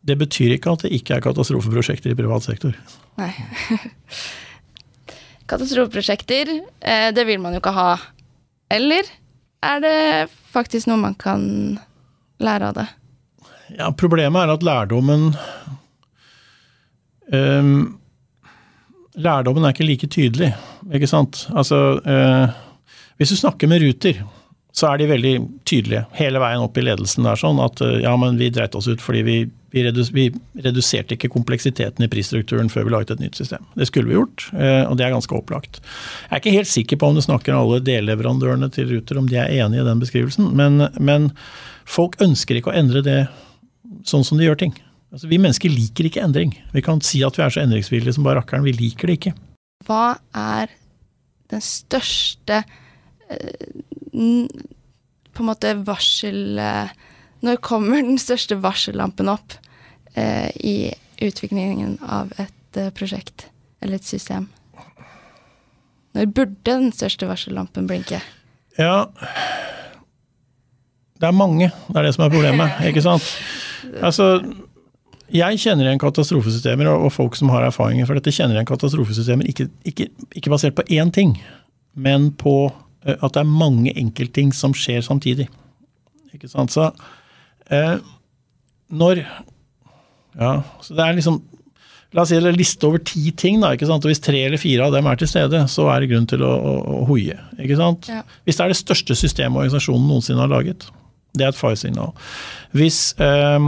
Det 0.01 0.15
betyr 0.19 0.55
ikke 0.55 0.73
at 0.73 0.85
det 0.85 0.93
ikke 0.95 1.17
er 1.17 1.23
katastrofeprosjekter 1.23 2.13
i 2.13 2.17
privat 2.17 2.45
sektor. 2.45 2.75
Nei. 3.19 3.31
Katastrofeprosjekter, 5.49 6.51
eh, 6.79 7.09
det 7.15 7.25
vil 7.27 7.41
man 7.41 7.55
jo 7.55 7.61
ikke 7.63 7.75
ha. 7.75 7.91
Eller 8.71 9.07
er 9.65 9.83
det 9.83 9.97
faktisk 10.53 10.87
noe 10.89 11.01
man 11.01 11.17
kan 11.19 11.43
lære 12.39 12.71
av 12.71 12.77
det? 12.77 12.87
Ja, 13.75 13.91
Problemet 13.93 14.45
er 14.45 14.53
at 14.55 14.65
lærdommen 14.65 15.27
um, 17.33 17.73
Lærdommen 19.19 19.65
er 19.65 19.73
ikke 19.73 19.85
like 19.85 20.07
tydelig, 20.07 20.53
ikke 20.95 21.09
sant. 21.09 21.43
Altså, 21.51 21.99
uh, 21.99 22.53
hvis 23.19 23.33
du 23.33 23.35
snakker 23.35 23.67
med 23.67 23.83
Ruter, 23.83 24.21
så 24.79 24.93
er 24.93 25.01
de 25.01 25.09
veldig 25.11 25.35
tydelige 25.67 26.05
hele 26.15 26.41
veien 26.41 26.63
opp 26.63 26.77
i 26.79 26.85
ledelsen 26.85 27.27
der 27.27 27.39
sånn 27.39 27.59
at 27.63 27.81
uh, 27.83 27.97
ja, 27.99 28.15
men 28.19 28.39
vi 28.39 28.51
dreit 28.53 28.77
oss 28.79 28.87
ut 28.87 29.03
fordi 29.03 29.23
vi 29.27 29.39
vi, 29.69 29.83
redus, 29.85 30.11
vi, 30.11 30.29
reduserte 30.63 31.15
ikke 31.15 31.29
kompleksiteten 31.33 32.05
i 32.05 32.09
prisstrukturen 32.11 32.71
før 32.73 32.87
vi 32.87 32.93
laget 32.93 33.13
et 33.13 33.23
nytt 33.23 33.39
system. 33.39 33.65
Det 33.77 33.85
skulle 33.89 34.09
vi 34.09 34.17
gjort, 34.17 34.47
eh, 34.57 34.81
og 34.87 34.97
det 34.97 35.05
er 35.05 35.13
ganske 35.13 35.35
opplagt. 35.37 35.81
Jeg 35.81 36.31
er 36.31 36.41
ikke 36.41 36.55
helt 36.55 36.71
sikker 36.71 36.99
på 36.99 37.09
om 37.09 37.17
du 37.17 37.21
snakker 37.21 37.53
alle 37.53 37.81
delleverandørene 37.85 38.71
til 38.73 38.89
Ruter, 38.89 39.19
om 39.21 39.29
de 39.29 39.37
er 39.37 39.53
enig 39.61 39.81
i 39.81 39.85
den 39.85 40.01
beskrivelsen, 40.01 40.51
men, 40.57 40.87
men 40.97 41.29
folk 41.89 42.17
ønsker 42.23 42.59
ikke 42.59 42.73
å 42.73 42.77
endre 42.81 43.03
det 43.05 43.19
sånn 44.09 44.25
som 44.25 44.39
de 44.39 44.47
gjør 44.47 44.61
ting. 44.63 44.73
Altså, 45.13 45.29
vi 45.29 45.41
mennesker 45.41 45.73
liker 45.73 46.09
ikke 46.09 46.25
endring. 46.25 46.53
Vi 46.73 46.83
kan 46.85 47.01
si 47.05 47.23
at 47.25 47.37
vi 47.37 47.45
er 47.45 47.53
så 47.53 47.63
endringsvillige 47.63 48.17
som 48.17 48.25
bare 48.25 48.41
rakkeren. 48.41 48.65
Vi 48.67 48.75
liker 48.77 49.09
det 49.09 49.19
ikke. 49.19 49.33
Hva 49.87 50.19
er 50.37 50.69
den 51.49 51.63
største 51.65 52.61
eh, 52.61 53.69
på 54.19 55.43
en 55.43 55.49
måte 55.49 55.73
varsel 55.87 56.59
når 57.45 57.61
kommer 57.63 58.03
den 58.03 58.19
største 58.19 58.57
varsellampen 58.59 59.29
opp 59.31 59.55
eh, 60.13 60.49
i 60.59 60.91
utviklingen 61.23 61.97
av 62.03 62.33
et 62.39 62.79
eh, 62.79 62.91
prosjekt 62.95 63.47
eller 63.79 63.99
et 63.99 64.07
system? 64.07 64.49
Når 66.17 66.31
burde 66.33 66.55
den 66.65 66.91
største 66.95 67.29
varsellampen 67.29 67.87
blinke? 67.87 68.19
Ja 68.79 69.07
Det 71.19 71.27
er 71.27 71.35
mange, 71.35 71.69
det 71.87 71.99
er 71.99 72.07
det 72.07 72.15
som 72.15 72.25
er 72.25 72.33
problemet, 72.33 72.79
ikke 72.89 73.03
sant? 73.03 73.25
Altså, 74.03 74.39
jeg 75.33 75.59
kjenner 75.59 75.87
igjen 75.87 75.99
katastrofesystemer, 76.01 76.87
og 76.91 77.11
folk 77.11 77.35
som 77.35 77.51
har 77.53 77.65
erfaringer 77.67 78.07
for 78.07 78.15
dette, 78.15 78.31
kjenner 78.31 78.55
igjen 78.55 78.69
katastrofesystemer 78.69 79.47
ikke, 79.51 79.67
ikke, 79.87 80.07
ikke 80.35 80.53
basert 80.53 80.77
på 80.77 80.87
én 80.95 81.11
ting, 81.15 81.35
men 81.95 82.31
på 82.39 82.55
eh, 82.69 82.85
at 83.05 83.31
det 83.35 83.41
er 83.41 83.47
mange 83.47 83.93
enkeltting 83.95 84.51
som 84.55 84.73
skjer 84.75 85.01
samtidig. 85.05 85.47
Ikke 86.35 86.49
sant? 86.51 86.73
Så 86.75 86.89
Eh, 87.69 87.95
når 88.89 89.23
Ja, 90.39 90.61
så 90.81 90.95
det 90.95 91.05
er 91.05 91.17
liksom 91.17 91.41
La 92.09 92.23
oss 92.23 92.31
si 92.31 92.37
en 92.39 92.55
liste 92.57 92.87
over 92.87 92.97
ti 93.05 93.29
ting, 93.37 93.59
da, 93.61 93.75
ikke 93.75 93.85
sant? 93.85 94.01
og 94.01 94.09
hvis 94.09 94.23
tre 94.25 94.39
eller 94.41 94.57
fire 94.57 94.87
av 94.87 94.95
dem 94.95 95.05
er 95.05 95.19
til 95.21 95.29
stede, 95.29 95.59
så 95.69 95.83
er 95.93 96.01
det 96.01 96.07
grunn 96.09 96.25
til 96.25 96.41
å, 96.41 96.49
å, 96.49 96.71
å 96.89 97.03
hoie. 97.05 97.35
ikke 97.61 97.77
sant? 97.77 98.07
Ja. 98.09 98.23
Hvis 98.49 98.57
det 98.57 98.63
er 98.65 98.73
det 98.73 98.77
største 98.79 99.13
systemet 99.13 99.59
organisasjonen 99.59 100.07
noensinne 100.09 100.41
har 100.41 100.49
laget, 100.49 100.87
det 101.37 101.45
er 101.45 101.53
et 101.53 101.59
faresignal. 101.59 102.15
Hvis 102.73 102.97
eh, 103.21 103.67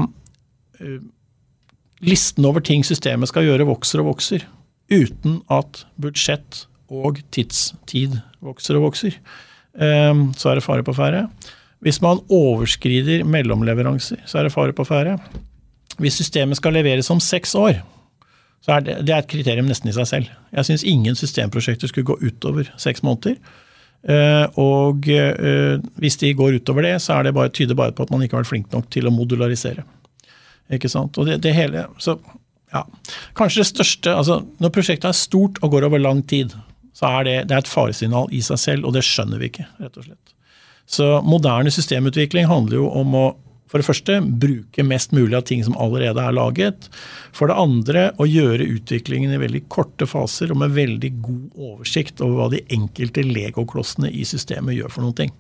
listen 2.02 2.50
over 2.50 2.66
ting 2.66 2.82
systemet 2.82 3.30
skal 3.30 3.46
gjøre, 3.46 3.70
vokser 3.70 4.02
og 4.02 4.10
vokser, 4.16 4.48
uten 4.90 5.38
at 5.54 5.84
budsjett 6.02 6.64
og 6.92 7.22
tidstid 7.32 8.20
vokser 8.44 8.78
og 8.78 8.90
vokser, 8.90 9.16
eh, 9.80 10.26
så 10.38 10.52
er 10.52 10.60
det 10.60 10.66
fare 10.66 10.86
på 10.86 10.96
ferde. 10.98 11.26
Hvis 11.82 12.02
man 12.04 12.22
overskrider 12.30 13.24
mellomleveranser, 13.26 14.22
så 14.26 14.40
er 14.40 14.48
det 14.48 14.54
fare 14.54 14.76
på 14.76 14.86
ferde. 14.86 15.18
Hvis 16.02 16.20
systemet 16.22 16.60
skal 16.60 16.76
leveres 16.78 17.10
om 17.10 17.20
seks 17.20 17.56
år, 17.58 17.82
så 18.62 18.76
er 18.76 18.86
det, 18.86 19.00
det 19.08 19.16
er 19.16 19.24
et 19.24 19.32
kriterium 19.32 19.66
nesten 19.70 19.90
i 19.90 19.96
seg 19.96 20.08
selv. 20.08 20.30
Jeg 20.54 20.68
syns 20.68 20.86
ingen 20.86 21.18
systemprosjekter 21.18 21.90
skulle 21.90 22.12
gå 22.12 22.20
utover 22.22 22.70
seks 22.78 23.02
måneder. 23.06 23.40
Uh, 24.02 24.46
og 24.58 25.06
uh, 25.10 25.78
hvis 26.02 26.18
de 26.22 26.32
går 26.34 26.58
utover 26.58 26.86
det, 26.86 26.96
så 27.02 27.20
det 27.26 27.34
bare, 27.38 27.50
tyder 27.54 27.78
bare 27.78 27.94
på 27.94 28.06
at 28.06 28.14
man 28.14 28.22
ikke 28.22 28.38
har 28.38 28.44
vært 28.44 28.50
flink 28.50 28.72
nok 28.74 28.88
til 28.94 29.10
å 29.10 29.14
modularisere. 29.14 29.86
Ikke 30.74 30.90
sant? 30.90 31.18
Og 31.18 31.30
det, 31.30 31.40
det 31.44 31.54
hele, 31.58 31.88
så 32.02 32.18
ja. 32.72 32.86
Kanskje 33.36 33.60
det 33.60 33.68
største 33.68 34.14
altså 34.16 34.38
Når 34.64 34.72
prosjektet 34.72 35.10
er 35.10 35.18
stort 35.18 35.58
og 35.60 35.74
går 35.74 35.90
over 35.90 36.00
lang 36.00 36.22
tid, 36.24 36.54
så 36.98 37.08
er 37.20 37.28
det, 37.28 37.38
det 37.50 37.56
er 37.56 37.64
et 37.64 37.72
faresignal 37.72 38.32
i 38.36 38.42
seg 38.46 38.60
selv, 38.60 38.88
og 38.88 38.96
det 38.98 39.06
skjønner 39.08 39.42
vi 39.42 39.52
ikke, 39.52 39.68
rett 39.82 39.98
og 39.98 40.08
slett. 40.08 40.36
Så 40.92 41.08
moderne 41.24 41.72
systemutvikling 41.72 42.50
handler 42.52 42.82
jo 42.82 42.90
om 43.02 43.16
å 43.16 43.26
for 43.72 43.80
det 43.80 43.88
første 43.88 44.18
bruke 44.20 44.84
mest 44.84 45.14
mulig 45.16 45.32
av 45.38 45.46
ting 45.48 45.62
som 45.64 45.78
allerede 45.80 46.20
er 46.20 46.36
laget. 46.36 46.90
For 47.32 47.48
det 47.48 47.56
andre 47.56 48.02
å 48.20 48.28
gjøre 48.28 48.68
utviklingen 48.68 49.32
i 49.32 49.40
veldig 49.40 49.62
korte 49.72 50.08
faser 50.10 50.52
og 50.52 50.60
med 50.60 50.76
veldig 50.76 51.12
god 51.24 51.62
oversikt 51.70 52.20
over 52.20 52.36
hva 52.36 52.50
de 52.52 52.66
enkelte 52.76 53.24
legoklossene 53.24 54.12
i 54.12 54.26
systemet 54.28 54.76
gjør 54.76 54.92
for 54.92 55.06
noen 55.06 55.18
ting. 55.22 55.32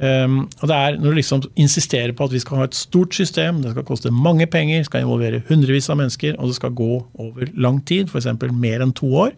Um, 0.00 0.48
og 0.62 0.70
det 0.70 0.76
er 0.76 0.94
Når 0.96 1.10
du 1.10 1.16
liksom 1.18 1.42
insisterer 1.60 2.14
på 2.16 2.24
at 2.24 2.32
vi 2.32 2.40
skal 2.40 2.62
ha 2.62 2.64
et 2.66 2.74
stort 2.74 3.14
system, 3.14 3.60
det 3.62 3.74
skal 3.74 3.86
koste 3.86 4.10
mange 4.10 4.48
penger, 4.50 4.82
skal 4.88 5.04
involvere 5.04 5.44
hundrevis 5.46 5.90
av 5.92 6.00
mennesker, 6.00 6.34
og 6.40 6.48
det 6.48 6.58
skal 6.58 6.74
gå 6.74 6.92
over 7.14 7.52
lang 7.54 7.78
tid, 7.86 8.08
f.eks. 8.08 8.26
mer 8.50 8.82
enn 8.82 8.96
to 8.96 9.12
år, 9.28 9.36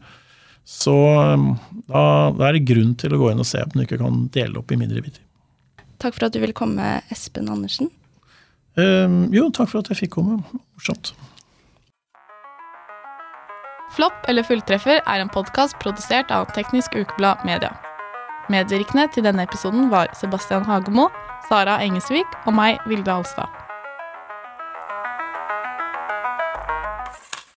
så 0.64 0.96
um, 1.34 1.50
da, 1.86 2.32
da, 2.32 2.48
er 2.48 2.56
det 2.56 2.64
grunn 2.68 2.94
til 2.96 3.12
å 3.12 3.20
gå 3.20 3.30
inn 3.32 3.42
og 3.42 3.48
se 3.48 3.60
om 3.60 3.74
du 3.74 3.84
ikke 3.84 4.00
kan 4.00 4.24
dele 4.32 4.60
opp 4.60 4.72
i 4.72 4.80
mindre 4.80 5.04
biter. 5.04 5.20
Takk 6.00 6.16
for 6.16 6.26
at 6.26 6.34
du 6.34 6.40
ville 6.42 6.56
komme, 6.56 6.98
Espen 7.12 7.50
Andersen. 7.52 7.92
Um, 8.74 9.28
jo, 9.34 9.46
takk 9.54 9.70
for 9.70 9.84
at 9.84 9.92
jeg 9.92 10.04
fikk 10.04 10.16
komme. 10.16 10.40
Morsomt. 10.74 11.12
Flopp 13.94 14.24
eller 14.26 14.42
fulltreffer 14.42 14.98
er 14.98 15.22
en 15.22 15.30
podkast 15.30 15.76
produsert 15.82 16.32
av 16.34 16.48
Teknisk 16.56 16.96
Ukeblad 16.98 17.44
Media. 17.46 17.70
Medvirkende 18.50 19.06
til 19.14 19.24
denne 19.24 19.46
episoden 19.46 19.86
var 19.92 20.10
Sebastian 20.18 20.66
Hagemo, 20.66 21.06
Sara 21.48 21.78
Engesvik 21.84 22.40
og 22.44 22.56
meg, 22.58 22.82
Vilde 22.90 23.14
Alstad. 23.14 23.63